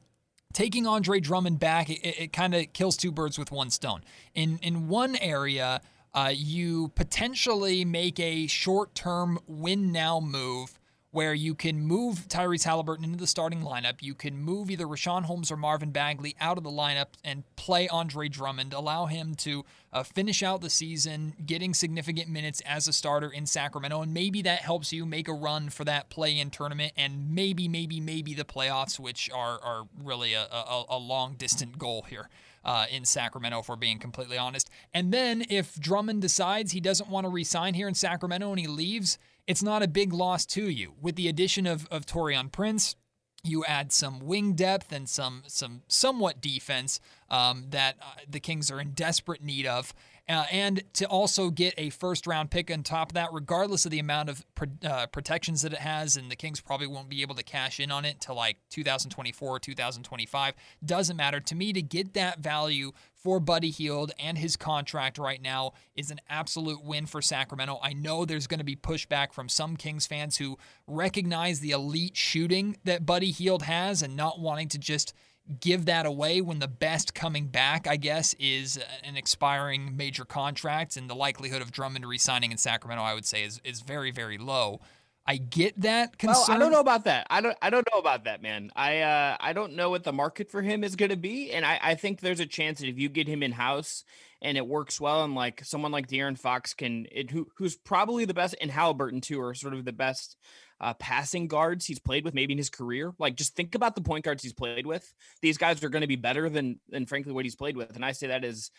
taking 0.54 0.88
Andre 0.88 1.20
Drummond 1.20 1.60
back, 1.60 1.90
it, 1.90 2.02
it 2.04 2.34
kind 2.34 2.54
of 2.56 2.74
kills 2.74 2.98
two 2.98 3.12
birds 3.12 3.38
with 3.38 3.52
one 3.52 3.70
stone. 3.70 4.04
In 4.34 4.60
in 4.62 4.88
one 4.88 5.16
area, 5.18 5.82
uh, 6.14 6.32
you 6.34 6.90
potentially 6.90 7.84
make 7.86 8.20
a 8.20 8.48
short-term 8.48 9.40
win 9.48 9.92
now 9.92 10.20
move 10.20 10.80
where 11.14 11.36
you 11.36 11.54
can 11.54 11.80
move 11.80 12.28
Tyrese 12.28 12.64
Halliburton 12.64 13.06
into 13.06 13.20
the 13.20 13.28
starting 13.28 13.62
lineup. 13.62 14.02
You 14.02 14.16
can 14.16 14.36
move 14.36 14.72
either 14.72 14.88
Richaun 14.88 15.26
Holmes 15.26 15.52
or 15.52 15.56
Marvin 15.56 15.92
Bagley 15.92 16.36
out 16.42 16.58
of 16.58 16.64
the 16.64 16.72
lineup 16.72 17.10
and 17.24 17.44
play 17.56 17.88
Andre 17.88 18.28
Drummond, 18.30 18.74
allow 18.74 19.06
him 19.06 19.36
to 19.36 19.64
uh, 19.94 20.02
finish 20.02 20.42
out 20.42 20.62
the 20.62 20.72
season 20.72 21.36
getting 21.46 21.76
significant 21.76 22.30
minutes 22.30 22.64
as 22.66 22.88
a 22.88 22.94
starter 22.94 23.30
in 23.30 23.46
Sacramento. 23.46 24.02
And 24.02 24.12
maybe 24.12 24.42
that 24.42 24.62
helps 24.62 24.92
you 24.92 25.06
make 25.06 25.28
a 25.28 25.34
run 25.34 25.70
for 25.70 25.84
that 25.86 26.10
play 26.10 26.40
in 26.40 26.50
tournament 26.50 26.94
and 26.98 27.30
maybe, 27.30 27.68
maybe, 27.68 28.00
maybe 28.00 28.34
the 28.34 28.44
playoffs, 28.44 29.00
which 29.00 29.30
are, 29.32 29.60
are 29.64 29.84
really 30.04 30.34
a, 30.34 30.48
a, 30.52 30.84
a 30.90 30.98
long 30.98 31.36
distant 31.36 31.78
goal 31.78 32.08
here. 32.10 32.28
Uh, 32.66 32.86
in 32.90 33.04
Sacramento, 33.04 33.60
if 33.60 33.68
we're 33.68 33.76
being 33.76 34.00
completely 34.00 34.38
honest. 34.38 34.70
And 34.94 35.14
then 35.14 35.44
if 35.50 35.76
Drummond 35.76 36.22
decides 36.22 36.72
he 36.72 36.80
doesn't 36.80 37.10
want 37.10 37.26
to 37.26 37.30
resign 37.30 37.74
here 37.74 37.90
in 37.90 37.94
Sacramento 37.94 38.50
and 38.52 38.58
he 38.58 38.68
leaves, 38.68 39.18
it's 39.48 39.64
not 39.64 39.84
a 39.84 39.88
big 39.88 40.14
loss 40.14 40.46
to 40.48 40.70
you. 40.70 40.94
With 41.02 41.16
the 41.16 41.28
addition 41.28 41.66
of, 41.66 41.88
of 41.92 42.06
Taurean 42.06 42.52
Prince, 42.52 42.96
you 43.44 43.66
add 43.66 43.92
some 43.92 44.20
wing 44.20 44.54
depth 44.54 44.92
and 44.94 45.08
some 45.08 45.44
some 45.48 45.82
somewhat 45.88 46.40
defense 46.40 47.02
um, 47.30 47.66
that 47.72 47.98
uh, 48.02 48.22
the 48.28 48.40
Kings 48.40 48.72
are 48.72 48.80
in 48.80 48.92
desperate 48.92 49.44
need 49.44 49.66
of, 49.66 49.94
uh, 50.30 50.46
and 50.52 50.84
to 50.94 51.06
also 51.06 51.50
get 51.50 51.74
a 51.78 51.90
first 51.90 52.26
round 52.26 52.50
pick 52.50 52.72
on 52.72 52.84
top 52.84 53.10
of 53.10 53.14
that, 53.16 53.30
regardless 53.34 53.86
of 53.86 53.92
the 53.92 54.00
amount 54.00 54.30
of 54.30 54.46
pro- 54.56 54.68
uh, 54.88 55.06
protections 55.08 55.62
that 55.64 55.74
it 55.74 55.80
has, 55.80 56.16
and 56.16 56.32
the 56.32 56.36
Kings 56.36 56.62
probably 56.62 56.88
won't 56.88 57.10
be 57.10 57.22
able 57.22 57.36
to 57.36 57.44
cash 57.44 57.80
in 57.80 57.92
on 57.92 58.06
it 58.06 58.22
till 58.22 58.36
like 58.36 58.58
2024 58.70 59.60
2025. 59.60 60.54
Doesn't 60.86 61.18
matter 61.18 61.40
to 61.42 61.56
me 61.56 61.74
to 61.74 61.82
get 61.82 62.14
that 62.14 62.40
value 62.40 62.94
for 63.24 63.40
Buddy 63.40 63.70
Hield 63.70 64.12
and 64.20 64.38
his 64.38 64.56
contract 64.56 65.18
right 65.18 65.42
now 65.42 65.74
is 65.96 66.12
an 66.12 66.20
absolute 66.30 66.84
win 66.84 67.06
for 67.06 67.22
Sacramento. 67.22 67.80
I 67.82 67.94
know 67.94 68.26
there's 68.26 68.48
going 68.48 68.60
to 68.60 68.66
be 68.66 68.76
pushback 68.76 69.34
from 69.34 69.48
some 69.48 69.78
Kings 69.78 70.06
fans 70.06 70.38
who 70.38 70.58
recognize 70.88 71.60
the 71.60 71.72
elite 71.72 72.18
shooting 72.18 72.78
that 72.84 73.06
Buddy 73.06 73.32
Hield 73.32 73.64
has 73.64 74.02
and 74.02 74.16
not 74.16 74.40
wanting 74.40 74.68
to 74.70 74.78
just 74.78 75.14
give 75.60 75.86
that 75.86 76.06
away 76.06 76.42
when 76.42 76.60
the 76.60 76.68
best 76.68 77.14
coming 77.14 77.48
back, 77.48 77.88
I 77.88 77.98
guess, 77.98 78.34
is 78.40 78.80
an 79.04 79.18
expiring 79.18 79.98
major 79.98 80.26
contract, 80.26 80.98
and 80.98 81.10
the 81.10 81.16
likelihood 81.16 81.62
of 81.62 81.72
Drummond 81.72 82.06
resigning 82.06 82.52
in 82.52 82.58
Sacramento, 82.58 83.04
I 83.04 83.14
would 83.14 83.26
say, 83.26 83.44
is 83.44 83.62
is 83.64 83.82
very 83.82 84.12
very 84.12 84.38
low. 84.38 84.82
I 85.26 85.38
get 85.38 85.80
that 85.82 86.18
concern. 86.18 86.44
Well, 86.48 86.58
I 86.58 86.60
don't 86.60 86.72
know 86.72 86.82
about 86.82 87.06
that. 87.06 87.28
I 87.30 87.40
don't. 87.40 87.58
I 87.62 87.70
don't 87.70 87.88
know 87.94 88.00
about 88.00 88.26
that, 88.26 88.42
man. 88.42 88.72
I 88.76 89.00
uh, 89.00 89.38
I 89.40 89.54
don't 89.54 89.74
know 89.76 89.90
what 89.90 90.04
the 90.04 90.12
market 90.12 90.52
for 90.52 90.62
him 90.62 90.84
is 90.84 90.96
going 90.96 91.12
to 91.12 91.18
be, 91.18 91.52
and 91.52 91.66
I, 91.66 91.80
I 91.82 91.96
think 91.96 92.20
there's 92.20 92.42
a 92.42 92.46
chance 92.46 92.80
that 92.80 92.90
if 92.90 93.00
you 93.00 93.08
get 93.08 93.28
him 93.28 93.42
in 93.42 93.54
house 93.54 94.04
and 94.42 94.58
it 94.58 94.68
works 94.68 95.00
well, 95.00 95.24
and 95.24 95.34
like 95.34 95.64
someone 95.64 95.94
like 95.94 96.08
De'Aaron 96.08 96.38
Fox 96.38 96.74
can, 96.74 97.08
it, 97.10 97.32
who 97.32 97.48
who's 97.58 97.78
probably 97.78 98.26
the 98.26 98.34
best, 98.34 98.56
and 98.60 98.70
Halliburton 98.70 99.22
too, 99.22 99.42
are 99.42 99.54
sort 99.54 99.74
of 99.74 99.86
the 99.86 99.94
best 99.94 100.36
uh, 100.82 100.94
passing 100.96 101.48
guards 101.48 101.86
he's 101.86 102.00
played 102.00 102.26
with, 102.26 102.34
maybe 102.34 102.54
in 102.54 102.58
his 102.58 102.70
career. 102.70 103.14
Like, 103.20 103.36
just 103.36 103.56
think 103.56 103.76
about 103.76 103.96
the 103.96 104.02
point 104.02 104.26
guards 104.26 104.44
he's 104.44 104.54
played 104.54 104.86
with. 104.86 105.14
These 105.42 105.58
guys 105.58 105.84
are 105.84 105.90
going 105.90 106.02
to 106.02 106.08
be 106.08 106.16
better 106.16 106.50
than 106.50 106.80
than 106.90 107.06
frankly 107.06 107.32
what 107.32 107.46
he's 107.46 107.56
played 107.56 107.78
with, 107.78 107.96
and 107.96 108.06
I 108.06 108.12
say 108.12 108.28
that 108.28 108.44
as 108.44 108.72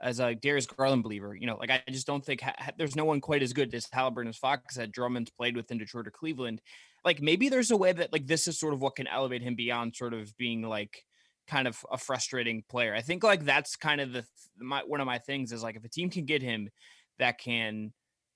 as 0.00 0.18
a 0.18 0.34
Darius 0.34 0.66
Garland 0.66 1.02
believer. 1.02 1.34
You 1.34 1.46
know, 1.46 1.56
like 1.56 1.70
I 1.70 1.82
just 1.90 2.06
don't 2.06 2.24
think 2.24 2.40
ha- 2.40 2.70
there's 2.78 2.96
no 2.96 3.04
one 3.04 3.20
quite 3.20 3.42
as 3.42 3.52
good 3.52 3.74
as 3.74 3.86
Halliburton 3.92 4.30
as 4.30 4.36
Fox 4.36 4.76
that 4.76 4.92
Drummond's 4.92 5.30
played 5.30 5.56
with 5.56 5.70
in 5.70 5.78
Detroit 5.78 6.06
or 6.06 6.10
Cleveland. 6.10 6.60
Like 7.04 7.20
maybe 7.20 7.48
there's 7.48 7.70
a 7.70 7.76
way 7.76 7.92
that 7.92 8.12
like 8.12 8.26
this 8.26 8.48
is 8.48 8.58
sort 8.58 8.74
of 8.74 8.80
what 8.80 8.96
can 8.96 9.06
elevate 9.06 9.42
him 9.42 9.54
beyond 9.54 9.94
sort 9.94 10.14
of 10.14 10.36
being 10.36 10.62
like 10.62 11.04
kind 11.48 11.66
of 11.68 11.84
a 11.90 11.98
frustrating 11.98 12.62
player. 12.68 12.94
I 12.94 13.00
think 13.00 13.22
like 13.22 13.44
that's 13.44 13.76
kind 13.76 14.00
of 14.00 14.12
the 14.12 14.24
my 14.58 14.82
one 14.86 15.00
of 15.00 15.06
my 15.06 15.18
things 15.18 15.52
is 15.52 15.62
like 15.62 15.76
if 15.76 15.84
a 15.84 15.88
team 15.88 16.10
can 16.10 16.24
get 16.24 16.42
him 16.42 16.68
that 17.18 17.38
can 17.38 17.92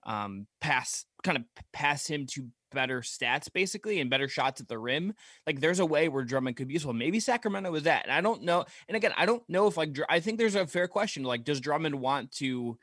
um 0.07 0.47
pass 0.61 1.07
kind 1.23 1.39
of 1.39 1.45
pass 1.73 2.07
him 2.07 2.27
to 2.27 2.49
better 2.75 3.01
stats 3.01 3.51
basically 3.51 4.01
and 4.01 4.11
better 4.11 4.29
shots 4.29 4.61
at 4.61 4.69
the 4.69 4.79
rim. 4.79 5.15
Like 5.47 5.61
there's 5.61 5.79
a 5.79 5.87
way 5.87 6.09
where 6.09 6.25
Drummond 6.25 6.57
could 6.57 6.69
be 6.69 6.75
useful. 6.75 6.93
Maybe 6.93 7.21
Sacramento 7.21 7.73
is 7.75 7.85
that. 7.85 8.03
And 8.05 8.13
I 8.13 8.21
don't 8.21 8.43
know. 8.43 8.65
And 8.89 8.97
again, 8.97 9.13
I 9.17 9.25
don't 9.25 9.43
know 9.49 9.69
if 9.69 9.77
like 9.77 9.97
I 10.11 10.21
think 10.21 10.39
there's 10.39 10.57
a 10.57 10.67
fair 10.67 10.89
question. 10.89 11.23
Like, 11.23 11.45
does 11.45 11.61
Drummond 11.61 11.95
want 11.95 12.33
to, 12.33 12.77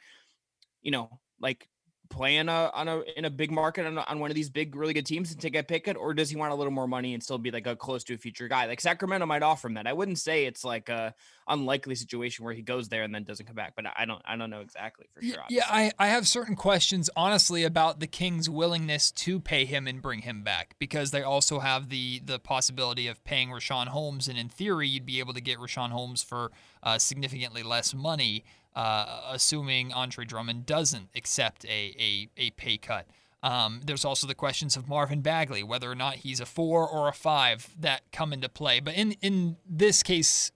you 0.81 0.91
know, 0.91 1.19
like 1.39 1.67
play 2.11 2.37
in 2.37 2.49
a 2.49 2.69
on 2.73 2.87
a 2.87 3.01
in 3.15 3.25
a 3.25 3.29
big 3.29 3.51
market 3.51 3.85
on, 3.85 3.97
on 3.97 4.19
one 4.19 4.29
of 4.29 4.35
these 4.35 4.49
big 4.49 4.75
really 4.75 4.93
good 4.93 5.05
teams 5.05 5.31
and 5.31 5.41
take 5.41 5.55
a 5.55 5.63
pick 5.63 5.87
it, 5.87 5.97
or 5.97 6.13
does 6.13 6.29
he 6.29 6.35
want 6.35 6.51
a 6.51 6.55
little 6.55 6.71
more 6.71 6.87
money 6.87 7.13
and 7.13 7.23
still 7.23 7.37
be 7.37 7.49
like 7.49 7.65
a 7.65 7.75
close 7.75 8.03
to 8.03 8.13
a 8.13 8.17
future 8.17 8.47
guy? 8.47 8.65
Like 8.65 8.81
Sacramento 8.81 9.25
might 9.25 9.41
offer 9.41 9.67
him 9.67 9.73
that. 9.75 9.87
I 9.87 9.93
wouldn't 9.93 10.19
say 10.19 10.45
it's 10.45 10.63
like 10.63 10.89
a 10.89 11.15
unlikely 11.47 11.95
situation 11.95 12.45
where 12.45 12.53
he 12.53 12.61
goes 12.61 12.89
there 12.89 13.03
and 13.03 13.13
then 13.13 13.23
doesn't 13.23 13.45
come 13.45 13.55
back, 13.55 13.73
but 13.75 13.85
I 13.95 14.05
don't 14.05 14.21
I 14.25 14.35
don't 14.35 14.49
know 14.49 14.61
exactly 14.61 15.07
for 15.13 15.21
sure. 15.21 15.41
Obviously. 15.41 15.57
Yeah, 15.57 15.63
I, 15.67 15.91
I 15.97 16.07
have 16.09 16.27
certain 16.27 16.55
questions 16.55 17.09
honestly 17.15 17.63
about 17.63 17.99
the 17.99 18.07
Kings' 18.07 18.49
willingness 18.49 19.11
to 19.11 19.39
pay 19.39 19.65
him 19.65 19.87
and 19.87 20.01
bring 20.01 20.21
him 20.21 20.43
back 20.43 20.75
because 20.77 21.11
they 21.11 21.23
also 21.23 21.59
have 21.59 21.89
the 21.89 22.21
the 22.23 22.39
possibility 22.39 23.07
of 23.07 23.23
paying 23.23 23.49
Richaun 23.49 23.87
Holmes, 23.87 24.27
and 24.27 24.37
in 24.37 24.49
theory, 24.49 24.87
you'd 24.87 25.05
be 25.05 25.19
able 25.19 25.33
to 25.33 25.41
get 25.41 25.57
Richaun 25.57 25.89
Holmes 25.89 26.21
for 26.21 26.51
uh, 26.83 26.97
significantly 26.97 27.63
less 27.63 27.93
money 27.93 28.43
uh, 28.75 29.21
assuming 29.29 29.93
Andre 29.93 30.25
Drummond 30.25 30.65
doesn't 30.65 31.09
accept 31.15 31.65
a, 31.65 31.95
a, 31.99 32.29
a 32.37 32.51
pay 32.51 32.77
cut. 32.77 33.07
Um, 33.43 33.81
there's 33.83 34.05
also 34.05 34.27
the 34.27 34.35
questions 34.35 34.77
of 34.77 34.87
Marvin 34.87 35.21
Bagley, 35.21 35.63
whether 35.63 35.89
or 35.91 35.95
not 35.95 36.17
he's 36.17 36.39
a 36.39 36.45
four 36.45 36.87
or 36.87 37.07
a 37.07 37.13
five 37.13 37.73
that 37.79 38.03
come 38.11 38.33
into 38.33 38.47
play. 38.47 38.79
But 38.79 38.93
in, 38.95 39.13
in 39.13 39.57
this 39.67 40.03
case, 40.03 40.51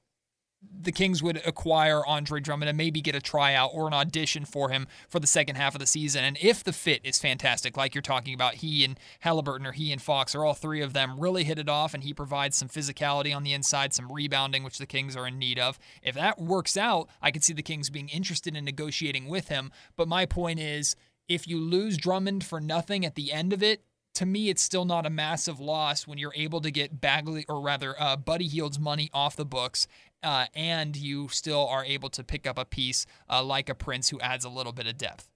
the 0.85 0.91
Kings 0.91 1.21
would 1.23 1.41
acquire 1.45 2.05
Andre 2.05 2.39
Drummond 2.39 2.69
and 2.69 2.77
maybe 2.77 3.01
get 3.01 3.15
a 3.15 3.21
tryout 3.21 3.71
or 3.73 3.87
an 3.87 3.93
audition 3.93 4.45
for 4.45 4.69
him 4.69 4.87
for 5.09 5.19
the 5.19 5.27
second 5.27 5.55
half 5.55 5.75
of 5.75 5.79
the 5.79 5.87
season. 5.87 6.23
And 6.23 6.37
if 6.41 6.63
the 6.63 6.73
fit 6.73 7.01
is 7.03 7.19
fantastic, 7.19 7.75
like 7.75 7.95
you're 7.95 8.01
talking 8.01 8.33
about, 8.33 8.55
he 8.55 8.83
and 8.85 8.99
Halliburton 9.21 9.65
or 9.65 9.71
he 9.71 9.91
and 9.91 10.01
Fox 10.01 10.35
or 10.35 10.45
all 10.45 10.53
three 10.53 10.81
of 10.81 10.93
them 10.93 11.19
really 11.19 11.43
hit 11.43 11.59
it 11.59 11.69
off 11.69 11.93
and 11.93 12.03
he 12.03 12.13
provides 12.13 12.55
some 12.55 12.69
physicality 12.69 13.35
on 13.35 13.43
the 13.43 13.53
inside, 13.53 13.93
some 13.93 14.11
rebounding, 14.11 14.63
which 14.63 14.77
the 14.77 14.85
Kings 14.85 15.15
are 15.15 15.27
in 15.27 15.39
need 15.39 15.59
of. 15.59 15.79
If 16.03 16.15
that 16.15 16.39
works 16.39 16.77
out, 16.77 17.09
I 17.21 17.31
could 17.31 17.43
see 17.43 17.53
the 17.53 17.63
Kings 17.63 17.89
being 17.89 18.09
interested 18.09 18.55
in 18.55 18.63
negotiating 18.65 19.27
with 19.27 19.47
him. 19.47 19.71
But 19.95 20.07
my 20.07 20.25
point 20.25 20.59
is, 20.59 20.95
if 21.27 21.47
you 21.47 21.59
lose 21.59 21.97
Drummond 21.97 22.43
for 22.43 22.61
nothing 22.61 23.05
at 23.05 23.15
the 23.15 23.31
end 23.31 23.53
of 23.53 23.63
it, 23.63 23.83
to 24.15 24.25
me, 24.25 24.49
it's 24.49 24.61
still 24.61 24.85
not 24.85 25.05
a 25.05 25.09
massive 25.09 25.59
loss 25.59 26.07
when 26.07 26.17
you're 26.17 26.33
able 26.35 26.61
to 26.61 26.71
get 26.71 27.01
Bagley, 27.01 27.45
or 27.49 27.61
rather, 27.61 28.01
uh, 28.01 28.15
Buddy 28.15 28.47
Hield's 28.47 28.79
money 28.79 29.09
off 29.13 29.35
the 29.35 29.45
books, 29.45 29.87
uh, 30.23 30.45
and 30.53 30.95
you 30.95 31.27
still 31.29 31.67
are 31.67 31.85
able 31.85 32.09
to 32.09 32.23
pick 32.23 32.47
up 32.47 32.57
a 32.57 32.65
piece 32.65 33.05
uh, 33.29 33.43
like 33.43 33.69
a 33.69 33.75
Prince 33.75 34.09
who 34.09 34.19
adds 34.19 34.45
a 34.45 34.49
little 34.49 34.73
bit 34.73 34.87
of 34.87 34.97
depth. 34.97 35.29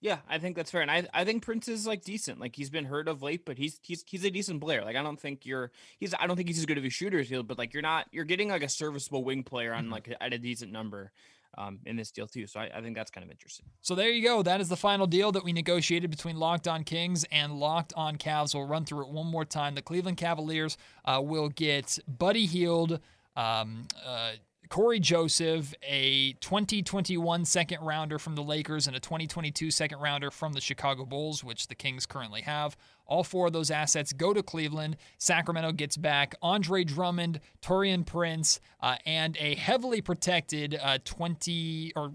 Yeah, 0.00 0.18
I 0.28 0.38
think 0.38 0.54
that's 0.54 0.70
fair, 0.70 0.82
and 0.82 0.90
I 0.90 1.08
I 1.12 1.24
think 1.24 1.42
Prince 1.42 1.66
is 1.66 1.84
like 1.84 2.04
decent. 2.04 2.38
Like 2.38 2.54
he's 2.54 2.70
been 2.70 2.84
hurt 2.84 3.08
of 3.08 3.20
late, 3.20 3.44
but 3.44 3.58
he's 3.58 3.80
he's 3.82 4.04
he's 4.06 4.24
a 4.24 4.30
decent 4.30 4.60
player. 4.60 4.84
Like 4.84 4.94
I 4.94 5.02
don't 5.02 5.18
think 5.18 5.44
you're 5.44 5.72
he's 5.98 6.14
I 6.14 6.28
don't 6.28 6.36
think 6.36 6.48
he's 6.48 6.58
as 6.58 6.66
good 6.66 6.78
of 6.78 6.84
a 6.84 6.88
shooter 6.88 7.18
as 7.18 7.28
but 7.28 7.58
like 7.58 7.74
you're 7.74 7.82
not 7.82 8.06
you're 8.12 8.24
getting 8.24 8.48
like 8.48 8.62
a 8.62 8.68
serviceable 8.68 9.24
wing 9.24 9.42
player 9.42 9.74
on 9.74 9.84
mm-hmm. 9.84 9.94
like 9.94 10.14
at 10.20 10.32
a 10.32 10.38
decent 10.38 10.70
number 10.70 11.10
um, 11.56 11.80
in 11.86 11.96
this 11.96 12.10
deal 12.10 12.26
too. 12.26 12.46
So 12.46 12.60
I, 12.60 12.70
I, 12.74 12.80
think 12.80 12.94
that's 12.94 13.10
kind 13.10 13.24
of 13.24 13.30
interesting. 13.30 13.66
So 13.80 13.94
there 13.94 14.10
you 14.10 14.22
go. 14.22 14.42
That 14.42 14.60
is 14.60 14.68
the 14.68 14.76
final 14.76 15.06
deal 15.06 15.32
that 15.32 15.44
we 15.44 15.52
negotiated 15.52 16.10
between 16.10 16.36
Locked 16.36 16.68
On 16.68 16.84
Kings 16.84 17.24
and 17.32 17.58
Locked 17.58 17.92
On 17.96 18.16
Cavs. 18.16 18.54
We'll 18.54 18.66
run 18.66 18.84
through 18.84 19.06
it 19.06 19.08
one 19.08 19.26
more 19.26 19.44
time. 19.44 19.74
The 19.74 19.82
Cleveland 19.82 20.18
Cavaliers 20.18 20.76
uh, 21.04 21.20
will 21.22 21.48
get 21.48 21.98
Buddy 22.06 22.46
Hield. 22.46 23.00
Um, 23.38 23.86
uh, 24.04 24.32
Cory 24.68 25.00
Joseph, 25.00 25.72
a 25.82 26.32
2021 26.40 27.44
second 27.44 27.80
rounder 27.80 28.18
from 28.18 28.34
the 28.34 28.42
Lakers, 28.42 28.86
and 28.86 28.94
a 28.94 29.00
2022 29.00 29.70
second 29.70 30.00
rounder 30.00 30.30
from 30.30 30.52
the 30.52 30.60
Chicago 30.60 31.06
Bulls, 31.06 31.42
which 31.42 31.68
the 31.68 31.74
Kings 31.74 32.04
currently 32.04 32.42
have. 32.42 32.76
All 33.06 33.24
four 33.24 33.46
of 33.46 33.54
those 33.54 33.70
assets 33.70 34.12
go 34.12 34.34
to 34.34 34.42
Cleveland. 34.42 34.96
Sacramento 35.16 35.72
gets 35.72 35.96
back 35.96 36.34
Andre 36.42 36.84
Drummond, 36.84 37.40
Taurean 37.62 38.04
Prince, 38.04 38.60
uh, 38.82 38.96
and 39.06 39.38
a 39.40 39.54
heavily 39.54 40.02
protected 40.02 40.78
uh, 40.82 40.98
20 41.04 41.92
or 41.96 42.12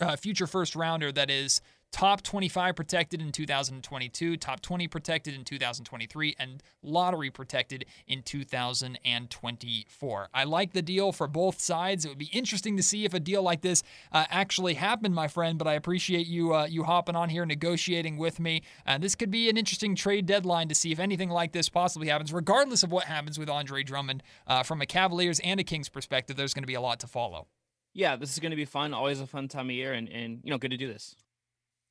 uh, 0.00 0.16
future 0.16 0.48
first 0.48 0.74
rounder 0.74 1.12
that 1.12 1.30
is 1.30 1.60
top 1.92 2.22
25 2.22 2.74
protected 2.76 3.20
in 3.20 3.32
2022, 3.32 4.36
top 4.36 4.60
20 4.60 4.86
protected 4.88 5.34
in 5.34 5.44
2023, 5.44 6.36
and 6.38 6.62
lottery 6.82 7.30
protected 7.30 7.84
in 8.06 8.22
2024. 8.22 10.28
I 10.32 10.44
like 10.44 10.72
the 10.72 10.80
deal 10.82 11.12
for 11.12 11.26
both 11.26 11.60
sides. 11.60 12.04
It 12.04 12.08
would 12.08 12.18
be 12.18 12.30
interesting 12.32 12.76
to 12.76 12.82
see 12.82 13.04
if 13.04 13.14
a 13.14 13.20
deal 13.20 13.42
like 13.42 13.62
this 13.62 13.82
uh, 14.12 14.26
actually 14.30 14.74
happened, 14.74 15.14
my 15.14 15.28
friend. 15.28 15.58
But 15.58 15.68
I 15.68 15.74
appreciate 15.74 16.26
you 16.26 16.54
uh, 16.54 16.66
you 16.66 16.84
hopping 16.84 17.16
on 17.16 17.28
here 17.28 17.44
negotiating 17.44 18.16
with 18.16 18.40
me. 18.40 18.62
Uh, 18.86 18.96
this 18.98 19.14
could 19.14 19.30
be 19.30 19.50
an 19.50 19.56
interesting 19.56 19.94
trade 19.94 20.26
deadline 20.26 20.68
to 20.68 20.74
see 20.74 20.92
if 20.92 20.98
anything 20.98 21.30
like 21.30 21.52
this 21.52 21.68
possibly 21.68 22.08
happens, 22.08 22.32
regardless 22.32 22.82
of 22.82 22.90
what 22.92 23.04
happens 23.04 23.38
with 23.38 23.50
Andre 23.50 23.82
Drummond. 23.82 24.22
Uh, 24.46 24.62
from 24.62 24.80
a 24.80 24.86
Cavaliers 24.86 25.40
and 25.40 25.60
a 25.60 25.64
Kings 25.64 25.88
perspective, 25.88 26.36
there's 26.36 26.54
going 26.54 26.62
to 26.62 26.68
be 26.68 26.74
a 26.74 26.80
lot 26.80 27.00
to 27.00 27.06
follow. 27.06 27.46
Yeah, 27.92 28.16
this 28.16 28.32
is 28.32 28.38
going 28.38 28.50
to 28.50 28.56
be 28.56 28.64
fun. 28.64 28.94
Always 28.94 29.20
a 29.20 29.26
fun 29.26 29.48
time 29.48 29.68
of 29.68 29.74
year, 29.74 29.92
and, 29.92 30.08
and 30.08 30.40
you 30.44 30.50
know, 30.50 30.58
good 30.58 30.70
to 30.70 30.76
do 30.76 30.86
this. 30.86 31.16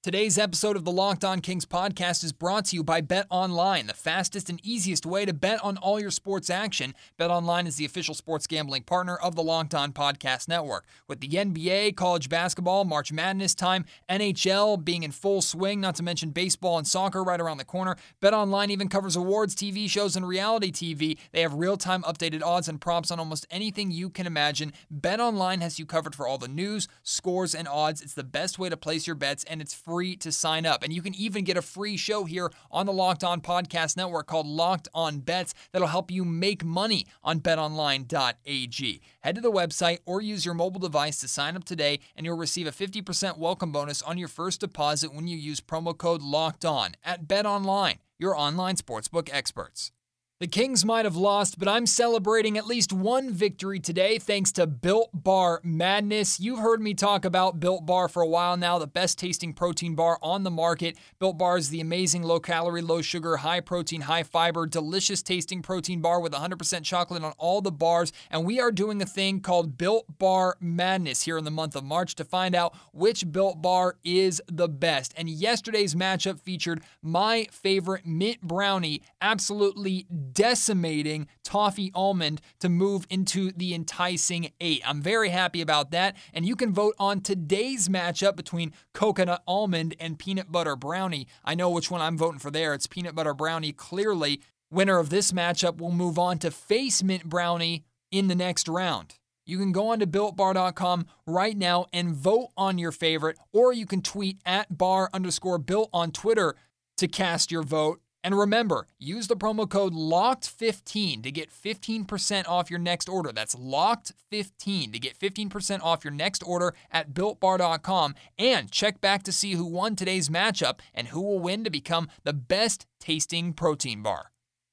Today's 0.01 0.37
episode 0.37 0.77
of 0.77 0.85
the 0.85 0.93
Locked 0.93 1.25
On 1.25 1.41
Kings 1.41 1.65
podcast 1.65 2.23
is 2.23 2.31
brought 2.31 2.63
to 2.67 2.77
you 2.77 2.85
by 2.85 3.01
Bet 3.01 3.25
Online, 3.29 3.85
the 3.85 3.93
fastest 3.93 4.49
and 4.49 4.65
easiest 4.65 5.05
way 5.05 5.25
to 5.25 5.33
bet 5.33 5.61
on 5.61 5.75
all 5.75 5.99
your 5.99 6.09
sports 6.09 6.49
action. 6.49 6.95
Bet 7.17 7.29
Online 7.29 7.67
is 7.67 7.75
the 7.75 7.83
official 7.83 8.15
sports 8.15 8.47
gambling 8.47 8.83
partner 8.83 9.17
of 9.17 9.35
the 9.35 9.43
Locked 9.43 9.75
On 9.75 9.91
Podcast 9.91 10.47
Network. 10.47 10.85
With 11.09 11.19
the 11.19 11.27
NBA, 11.27 11.97
college 11.97 12.29
basketball, 12.29 12.85
March 12.85 13.11
Madness 13.11 13.53
time, 13.53 13.83
NHL 14.09 14.85
being 14.85 15.03
in 15.03 15.11
full 15.11 15.41
swing, 15.41 15.81
not 15.81 15.95
to 15.95 16.03
mention 16.03 16.29
baseball 16.29 16.77
and 16.77 16.87
soccer 16.87 17.21
right 17.21 17.41
around 17.41 17.57
the 17.57 17.65
corner, 17.65 17.97
Bet 18.21 18.33
Online 18.33 18.71
even 18.71 18.87
covers 18.87 19.17
awards, 19.17 19.53
TV 19.53 19.89
shows, 19.89 20.15
and 20.15 20.25
reality 20.25 20.71
TV. 20.71 21.17
They 21.33 21.41
have 21.41 21.55
real 21.55 21.75
time 21.75 22.03
updated 22.03 22.41
odds 22.41 22.69
and 22.69 22.79
props 22.79 23.11
on 23.11 23.19
almost 23.19 23.45
anything 23.51 23.91
you 23.91 24.09
can 24.09 24.25
imagine. 24.25 24.71
Bet 24.89 25.19
Online 25.19 25.59
has 25.59 25.77
you 25.77 25.85
covered 25.85 26.15
for 26.15 26.25
all 26.25 26.37
the 26.37 26.47
news, 26.47 26.87
scores, 27.03 27.53
and 27.53 27.67
odds. 27.67 28.01
It's 28.01 28.13
the 28.13 28.23
best 28.23 28.57
way 28.57 28.69
to 28.69 28.77
place 28.77 29.05
your 29.05 29.17
bets, 29.17 29.43
and 29.43 29.61
it's 29.61 29.73
free 29.73 29.89
to 30.03 30.31
sign 30.31 30.65
up. 30.65 30.83
And 30.83 30.93
you 30.93 31.01
can 31.01 31.13
even 31.15 31.43
get 31.43 31.57
a 31.57 31.61
free 31.61 31.97
show 31.97 32.25
here 32.25 32.51
on 32.71 32.85
the 32.85 32.93
Locked 32.93 33.23
On 33.23 33.41
Podcast 33.41 33.97
Network 33.97 34.27
called 34.27 34.47
Locked 34.47 34.87
On 34.93 35.19
Bets 35.19 35.53
that'll 35.71 35.87
help 35.87 36.11
you 36.11 36.25
make 36.25 36.63
money 36.63 37.05
on 37.23 37.39
betonline.ag. 37.39 39.01
Head 39.21 39.35
to 39.35 39.41
the 39.41 39.51
website 39.51 39.99
or 40.05 40.21
use 40.21 40.45
your 40.45 40.55
mobile 40.55 40.79
device 40.79 41.19
to 41.19 41.27
sign 41.27 41.55
up 41.55 41.63
today, 41.63 41.99
and 42.15 42.25
you'll 42.25 42.37
receive 42.37 42.67
a 42.67 42.71
50% 42.71 43.37
welcome 43.37 43.71
bonus 43.71 44.01
on 44.01 44.17
your 44.17 44.27
first 44.27 44.61
deposit 44.61 45.13
when 45.13 45.27
you 45.27 45.37
use 45.37 45.59
promo 45.61 45.97
code 45.97 46.21
Locked 46.21 46.65
On 46.65 46.91
at 47.03 47.27
BetOnline, 47.27 47.97
your 48.17 48.35
online 48.35 48.75
sportsbook 48.75 49.29
experts. 49.31 49.91
The 50.39 50.47
Kings 50.47 50.85
might 50.85 51.03
have 51.03 51.17
lost, 51.17 51.59
but 51.59 51.67
I'm 51.67 51.85
celebrating 51.85 52.57
at 52.57 52.65
least 52.65 52.93
one 52.93 53.29
victory 53.29 53.77
today 53.77 54.17
thanks 54.17 54.53
to 54.53 54.65
Built 54.67 55.09
Bar 55.13 55.59
Madness. 55.65 56.39
You've 56.39 56.59
heard 56.59 56.79
me 56.81 56.93
talk 56.93 57.25
about 57.25 57.59
Built 57.59 57.85
Bar 57.85 58.07
for 58.07 58.23
a 58.23 58.27
while 58.27 58.55
now, 58.55 58.79
the 58.79 58.87
best 58.87 59.19
tasting 59.19 59.51
protein 59.51 59.95
bar 59.95 60.17
on 60.21 60.43
the 60.43 60.49
market. 60.49 60.97
Built 61.19 61.37
Bar 61.37 61.57
is 61.57 61.67
the 61.67 61.81
amazing 61.81 62.23
low 62.23 62.39
calorie, 62.39 62.81
low 62.81 63.01
sugar, 63.01 63.35
high 63.35 63.59
protein, 63.59 63.99
high 63.99 64.23
fiber, 64.23 64.65
delicious 64.65 65.21
tasting 65.21 65.61
protein 65.61 65.99
bar 65.99 66.21
with 66.21 66.31
100% 66.31 66.83
chocolate 66.83 67.21
on 67.21 67.33
all 67.37 67.59
the 67.59 67.69
bars. 67.69 68.13
And 68.31 68.45
we 68.45 68.61
are 68.61 68.71
doing 68.71 69.01
a 69.01 69.05
thing 69.05 69.41
called 69.41 69.77
Built 69.77 70.05
Bar 70.19 70.55
Madness 70.61 71.23
here 71.23 71.37
in 71.37 71.43
the 71.43 71.51
month 71.51 71.75
of 71.75 71.83
March 71.83 72.15
to 72.15 72.23
find 72.23 72.55
out 72.55 72.73
which 72.93 73.29
Built 73.29 73.61
Bar 73.61 73.97
is 74.05 74.41
the 74.47 74.69
best. 74.69 75.13
And 75.17 75.29
yesterday's 75.29 75.95
matchup 75.95 76.39
featured 76.39 76.81
my 77.01 77.49
favorite 77.51 78.05
mint 78.05 78.41
brownie, 78.41 79.01
absolutely 79.21 80.07
decimating 80.33 81.27
toffee 81.43 81.91
almond 81.93 82.41
to 82.59 82.69
move 82.69 83.05
into 83.09 83.51
the 83.51 83.73
enticing 83.73 84.51
eight. 84.59 84.81
I'm 84.85 85.01
very 85.01 85.29
happy 85.29 85.61
about 85.61 85.91
that. 85.91 86.15
And 86.33 86.45
you 86.45 86.55
can 86.55 86.73
vote 86.73 86.95
on 86.99 87.21
today's 87.21 87.89
matchup 87.89 88.35
between 88.35 88.73
coconut 88.93 89.43
almond 89.47 89.95
and 89.99 90.19
peanut 90.19 90.51
butter 90.51 90.75
brownie. 90.75 91.27
I 91.43 91.55
know 91.55 91.69
which 91.69 91.91
one 91.91 92.01
I'm 92.01 92.17
voting 92.17 92.39
for 92.39 92.51
there. 92.51 92.73
It's 92.73 92.87
peanut 92.87 93.15
butter 93.15 93.33
brownie, 93.33 93.71
clearly. 93.71 94.41
Winner 94.71 94.99
of 94.99 95.09
this 95.09 95.31
matchup 95.31 95.77
will 95.77 95.91
move 95.91 96.19
on 96.19 96.37
to 96.39 96.51
face 96.51 97.01
mint 97.01 97.25
brownie 97.25 97.85
in 98.11 98.27
the 98.27 98.35
next 98.35 98.67
round. 98.67 99.15
You 99.45 99.57
can 99.57 99.71
go 99.71 99.87
on 99.89 99.99
to 99.99 100.05
builtbar.com 100.05 101.07
right 101.25 101.57
now 101.57 101.87
and 101.91 102.13
vote 102.13 102.49
on 102.55 102.77
your 102.77 102.91
favorite, 102.91 103.37
or 103.51 103.73
you 103.73 103.87
can 103.87 104.03
tweet 104.03 104.39
at 104.45 104.77
bar 104.77 105.09
underscore 105.11 105.57
built 105.57 105.89
on 105.91 106.11
Twitter 106.11 106.55
to 106.97 107.07
cast 107.07 107.51
your 107.51 107.63
vote. 107.63 107.99
And 108.23 108.37
remember, 108.37 108.87
use 108.97 109.27
the 109.27 109.37
promo 109.37 109.69
code 109.69 109.93
LOCKED15 109.93 111.23
to 111.23 111.31
get 111.31 111.51
15% 111.51 112.47
off 112.47 112.69
your 112.69 112.79
next 112.79 113.07
order. 113.07 113.31
That's 113.31 113.55
LOCKED15 113.55 114.91
to 114.91 114.99
get 114.99 115.17
15% 115.17 115.81
off 115.81 116.03
your 116.03 116.13
next 116.13 116.43
order 116.45 116.73
at 116.91 117.13
builtbar.com. 117.13 118.15
And 118.37 118.71
check 118.71 118.99
back 118.99 119.23
to 119.23 119.31
see 119.31 119.53
who 119.53 119.65
won 119.65 119.95
today's 119.95 120.27
matchup 120.27 120.79
and 120.93 121.09
who 121.09 121.21
will 121.21 121.39
win 121.39 121.63
to 121.63 121.69
become 121.69 122.09
the 122.23 122.33
best 122.33 122.85
tasting 122.99 123.53
protein 123.53 124.03
bar. 124.03 124.31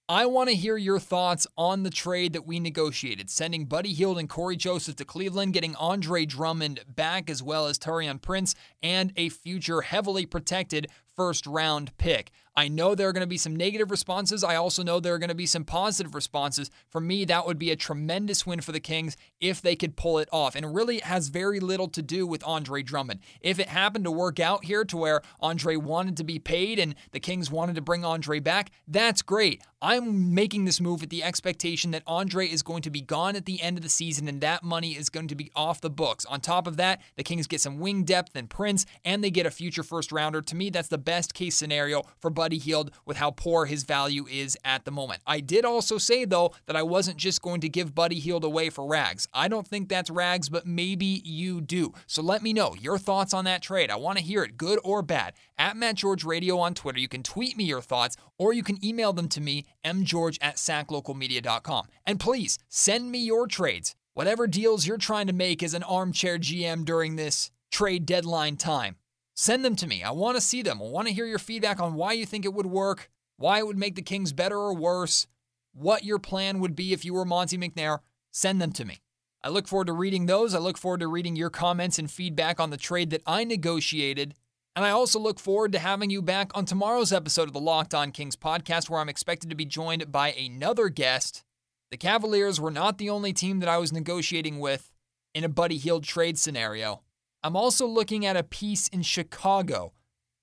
I 0.08 0.26
want 0.26 0.48
to 0.48 0.54
hear 0.54 0.76
your 0.76 1.00
thoughts 1.00 1.48
on 1.58 1.82
the 1.82 1.90
trade 1.90 2.32
that 2.34 2.46
we 2.46 2.60
negotiated, 2.60 3.28
sending 3.28 3.64
Buddy 3.64 3.92
Hield 3.92 4.20
and 4.20 4.28
Cory 4.28 4.56
Joseph 4.56 4.94
to 4.96 5.04
Cleveland, 5.04 5.52
getting 5.52 5.74
Andre 5.74 6.24
Drummond 6.24 6.84
back, 6.86 7.28
as 7.28 7.42
well 7.42 7.66
as 7.66 7.76
Taurean 7.76 8.22
Prince, 8.22 8.54
and 8.80 9.12
a 9.16 9.30
future 9.30 9.80
heavily 9.80 10.24
protected 10.24 10.86
first 11.16 11.44
round 11.44 11.96
pick. 11.98 12.30
I 12.56 12.68
know 12.68 12.94
there 12.94 13.08
are 13.08 13.12
going 13.12 13.20
to 13.20 13.26
be 13.26 13.36
some 13.36 13.54
negative 13.54 13.90
responses. 13.90 14.42
I 14.42 14.56
also 14.56 14.82
know 14.82 14.98
there 14.98 15.14
are 15.14 15.18
going 15.18 15.28
to 15.28 15.34
be 15.34 15.44
some 15.46 15.64
positive 15.64 16.14
responses. 16.14 16.70
For 16.88 17.00
me, 17.00 17.26
that 17.26 17.46
would 17.46 17.58
be 17.58 17.70
a 17.70 17.76
tremendous 17.76 18.46
win 18.46 18.62
for 18.62 18.72
the 18.72 18.80
Kings 18.80 19.16
if 19.40 19.60
they 19.60 19.76
could 19.76 19.96
pull 19.96 20.18
it 20.18 20.28
off. 20.32 20.56
And 20.56 20.74
really, 20.74 20.96
it 20.96 21.04
has 21.04 21.28
very 21.28 21.60
little 21.60 21.88
to 21.88 22.00
do 22.00 22.26
with 22.26 22.42
Andre 22.46 22.82
Drummond. 22.82 23.20
If 23.42 23.58
it 23.58 23.68
happened 23.68 24.04
to 24.06 24.10
work 24.10 24.40
out 24.40 24.64
here 24.64 24.84
to 24.86 24.96
where 24.96 25.20
Andre 25.40 25.76
wanted 25.76 26.16
to 26.16 26.24
be 26.24 26.38
paid 26.38 26.78
and 26.78 26.94
the 27.12 27.20
Kings 27.20 27.50
wanted 27.50 27.74
to 27.74 27.82
bring 27.82 28.04
Andre 28.04 28.40
back, 28.40 28.70
that's 28.88 29.20
great. 29.20 29.62
I'm 29.82 30.34
making 30.34 30.64
this 30.64 30.80
move 30.80 31.02
with 31.02 31.10
the 31.10 31.22
expectation 31.22 31.90
that 31.90 32.02
Andre 32.06 32.48
is 32.48 32.62
going 32.62 32.80
to 32.82 32.90
be 32.90 33.02
gone 33.02 33.36
at 33.36 33.44
the 33.44 33.60
end 33.60 33.76
of 33.76 33.82
the 33.82 33.90
season 33.90 34.26
and 34.26 34.40
that 34.40 34.62
money 34.62 34.96
is 34.96 35.10
going 35.10 35.28
to 35.28 35.34
be 35.34 35.52
off 35.54 35.82
the 35.82 35.90
books. 35.90 36.24
On 36.24 36.40
top 36.40 36.66
of 36.66 36.78
that, 36.78 37.02
the 37.16 37.22
Kings 37.22 37.46
get 37.46 37.60
some 37.60 37.78
wing 37.78 38.04
depth 38.04 38.34
and 38.34 38.48
Prince, 38.48 38.86
and 39.04 39.22
they 39.22 39.30
get 39.30 39.44
a 39.44 39.50
future 39.50 39.82
first 39.82 40.12
rounder. 40.12 40.40
To 40.40 40.56
me, 40.56 40.70
that's 40.70 40.88
the 40.88 40.96
best 40.96 41.34
case 41.34 41.56
scenario 41.56 42.04
for 42.18 42.30
Buddy 42.46 42.90
with 43.04 43.16
how 43.16 43.32
poor 43.32 43.66
his 43.66 43.82
value 43.82 44.24
is 44.28 44.56
at 44.64 44.84
the 44.84 44.92
moment. 44.92 45.20
I 45.26 45.40
did 45.40 45.64
also 45.64 45.98
say, 45.98 46.24
though, 46.24 46.52
that 46.66 46.76
I 46.76 46.82
wasn't 46.84 47.16
just 47.16 47.42
going 47.42 47.60
to 47.62 47.68
give 47.68 47.92
Buddy 47.92 48.20
Hield 48.20 48.44
away 48.44 48.70
for 48.70 48.86
rags. 48.86 49.26
I 49.34 49.48
don't 49.48 49.66
think 49.66 49.88
that's 49.88 50.10
rags, 50.10 50.48
but 50.48 50.64
maybe 50.64 51.22
you 51.24 51.60
do. 51.60 51.92
So 52.06 52.22
let 52.22 52.42
me 52.42 52.52
know 52.52 52.76
your 52.80 52.98
thoughts 52.98 53.34
on 53.34 53.46
that 53.46 53.62
trade. 53.62 53.90
I 53.90 53.96
want 53.96 54.18
to 54.18 54.24
hear 54.24 54.44
it, 54.44 54.56
good 54.56 54.78
or 54.84 55.02
bad. 55.02 55.34
At 55.58 55.76
Matt 55.76 55.96
George 55.96 56.24
Radio 56.24 56.58
on 56.58 56.74
Twitter, 56.74 57.00
you 57.00 57.08
can 57.08 57.24
tweet 57.24 57.56
me 57.56 57.64
your 57.64 57.80
thoughts 57.80 58.16
or 58.38 58.52
you 58.52 58.62
can 58.62 58.84
email 58.84 59.12
them 59.12 59.28
to 59.30 59.40
me, 59.40 59.64
mgeorge 59.84 60.38
at 60.40 60.56
saclocalmedia.com. 60.56 61.86
And 62.06 62.20
please 62.20 62.58
send 62.68 63.10
me 63.10 63.18
your 63.18 63.48
trades. 63.48 63.96
Whatever 64.14 64.46
deals 64.46 64.86
you're 64.86 64.98
trying 64.98 65.26
to 65.26 65.32
make 65.32 65.64
as 65.64 65.74
an 65.74 65.82
armchair 65.82 66.38
GM 66.38 66.84
during 66.84 67.16
this 67.16 67.50
trade 67.70 68.06
deadline 68.06 68.56
time. 68.56 68.96
Send 69.38 69.64
them 69.64 69.76
to 69.76 69.86
me. 69.86 70.02
I 70.02 70.12
want 70.12 70.36
to 70.36 70.40
see 70.40 70.62
them. 70.62 70.80
I 70.80 70.86
want 70.86 71.08
to 71.08 71.14
hear 71.14 71.26
your 71.26 71.38
feedback 71.38 71.78
on 71.78 71.94
why 71.94 72.12
you 72.12 72.24
think 72.24 72.46
it 72.46 72.54
would 72.54 72.66
work, 72.66 73.10
why 73.36 73.58
it 73.58 73.66
would 73.66 73.76
make 73.76 73.94
the 73.94 74.02
Kings 74.02 74.32
better 74.32 74.56
or 74.56 74.74
worse, 74.74 75.26
what 75.74 76.04
your 76.04 76.18
plan 76.18 76.58
would 76.58 76.74
be 76.74 76.94
if 76.94 77.04
you 77.04 77.12
were 77.12 77.26
Monte 77.26 77.58
McNair. 77.58 77.98
Send 78.32 78.62
them 78.62 78.72
to 78.72 78.86
me. 78.86 79.02
I 79.44 79.50
look 79.50 79.68
forward 79.68 79.88
to 79.88 79.92
reading 79.92 80.24
those. 80.24 80.54
I 80.54 80.58
look 80.58 80.78
forward 80.78 81.00
to 81.00 81.06
reading 81.06 81.36
your 81.36 81.50
comments 81.50 81.98
and 81.98 82.10
feedback 82.10 82.58
on 82.58 82.70
the 82.70 82.78
trade 82.78 83.10
that 83.10 83.22
I 83.26 83.44
negotiated. 83.44 84.34
And 84.74 84.84
I 84.84 84.90
also 84.90 85.18
look 85.18 85.38
forward 85.38 85.72
to 85.72 85.78
having 85.78 86.08
you 86.08 86.22
back 86.22 86.50
on 86.56 86.64
tomorrow's 86.64 87.12
episode 87.12 87.48
of 87.48 87.52
the 87.52 87.60
Locked 87.60 87.94
On 87.94 88.12
Kings 88.12 88.36
podcast, 88.36 88.88
where 88.88 89.00
I'm 89.00 89.08
expected 89.08 89.50
to 89.50 89.56
be 89.56 89.66
joined 89.66 90.10
by 90.10 90.32
another 90.32 90.88
guest. 90.88 91.44
The 91.90 91.96
Cavaliers 91.98 92.58
were 92.58 92.70
not 92.70 92.96
the 92.96 93.10
only 93.10 93.32
team 93.32 93.60
that 93.60 93.68
I 93.68 93.78
was 93.78 93.92
negotiating 93.92 94.60
with 94.60 94.90
in 95.34 95.44
a 95.44 95.48
Buddy 95.48 95.76
Hield 95.76 96.04
trade 96.04 96.38
scenario. 96.38 97.02
I'm 97.46 97.54
also 97.54 97.86
looking 97.86 98.26
at 98.26 98.36
a 98.36 98.42
piece 98.42 98.88
in 98.88 99.02
Chicago 99.02 99.92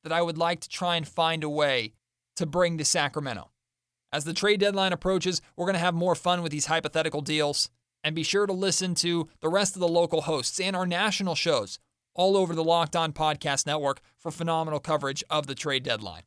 that 0.05 0.13
I 0.13 0.21
would 0.21 0.37
like 0.37 0.61
to 0.61 0.69
try 0.69 0.95
and 0.95 1.05
find 1.05 1.43
a 1.43 1.49
way 1.49 1.95
to 2.37 2.45
bring 2.45 2.77
to 2.77 2.85
Sacramento. 2.85 3.51
As 4.13 4.23
the 4.23 4.33
trade 4.33 4.61
deadline 4.61 4.93
approaches, 4.93 5.41
we're 5.57 5.65
going 5.65 5.73
to 5.73 5.79
have 5.79 5.93
more 5.93 6.15
fun 6.15 6.41
with 6.41 6.53
these 6.53 6.67
hypothetical 6.67 7.19
deals. 7.19 7.69
And 8.05 8.15
be 8.15 8.23
sure 8.23 8.45
to 8.45 8.53
listen 8.53 8.95
to 8.95 9.27
the 9.41 9.49
rest 9.49 9.75
of 9.75 9.81
the 9.81 9.87
local 9.89 10.21
hosts 10.21 10.61
and 10.61 10.77
our 10.77 10.85
national 10.85 11.35
shows 11.35 11.77
all 12.15 12.37
over 12.37 12.55
the 12.55 12.63
Locked 12.63 12.95
On 12.95 13.11
Podcast 13.11 13.65
Network 13.65 13.99
for 14.17 14.31
phenomenal 14.31 14.79
coverage 14.79 15.25
of 15.29 15.45
the 15.45 15.55
trade 15.55 15.83
deadline. 15.83 16.23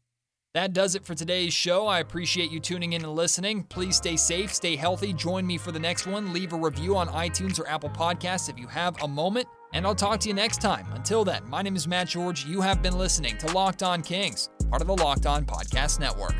That 0.52 0.74
does 0.74 0.94
it 0.94 1.06
for 1.06 1.14
today's 1.14 1.54
show. 1.54 1.86
I 1.86 2.00
appreciate 2.00 2.50
you 2.50 2.60
tuning 2.60 2.92
in 2.92 3.02
and 3.02 3.14
listening. 3.14 3.64
Please 3.64 3.96
stay 3.96 4.16
safe, 4.16 4.52
stay 4.52 4.76
healthy. 4.76 5.14
Join 5.14 5.46
me 5.46 5.56
for 5.56 5.72
the 5.72 5.78
next 5.78 6.06
one. 6.06 6.34
Leave 6.34 6.52
a 6.52 6.56
review 6.56 6.96
on 6.96 7.08
iTunes 7.08 7.58
or 7.58 7.66
Apple 7.66 7.90
Podcasts 7.90 8.50
if 8.50 8.58
you 8.58 8.66
have 8.66 9.02
a 9.02 9.08
moment. 9.08 9.46
And 9.76 9.86
I'll 9.86 9.94
talk 9.94 10.20
to 10.20 10.28
you 10.28 10.32
next 10.32 10.62
time. 10.62 10.86
Until 10.94 11.22
then, 11.22 11.42
my 11.50 11.60
name 11.60 11.76
is 11.76 11.86
Matt 11.86 12.08
George. 12.08 12.46
You 12.46 12.62
have 12.62 12.80
been 12.80 12.96
listening 12.96 13.36
to 13.36 13.52
Locked 13.52 13.82
On 13.82 14.00
Kings, 14.00 14.48
part 14.70 14.80
of 14.80 14.88
the 14.88 14.96
Locked 14.96 15.26
On 15.26 15.44
Podcast 15.44 16.00
Network. 16.00 16.34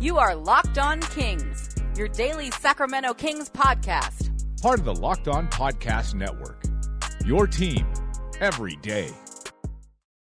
You 0.00 0.16
are 0.16 0.34
Locked 0.34 0.78
On 0.78 0.98
Kings, 0.98 1.74
your 1.94 2.08
daily 2.08 2.50
Sacramento 2.52 3.12
Kings 3.12 3.50
podcast. 3.50 4.30
Part 4.62 4.78
of 4.78 4.86
the 4.86 4.94
Locked 4.94 5.28
On 5.28 5.46
Podcast 5.48 6.14
Network. 6.14 6.62
Your 7.26 7.46
team 7.46 7.86
every 8.40 8.76
day. 8.76 9.10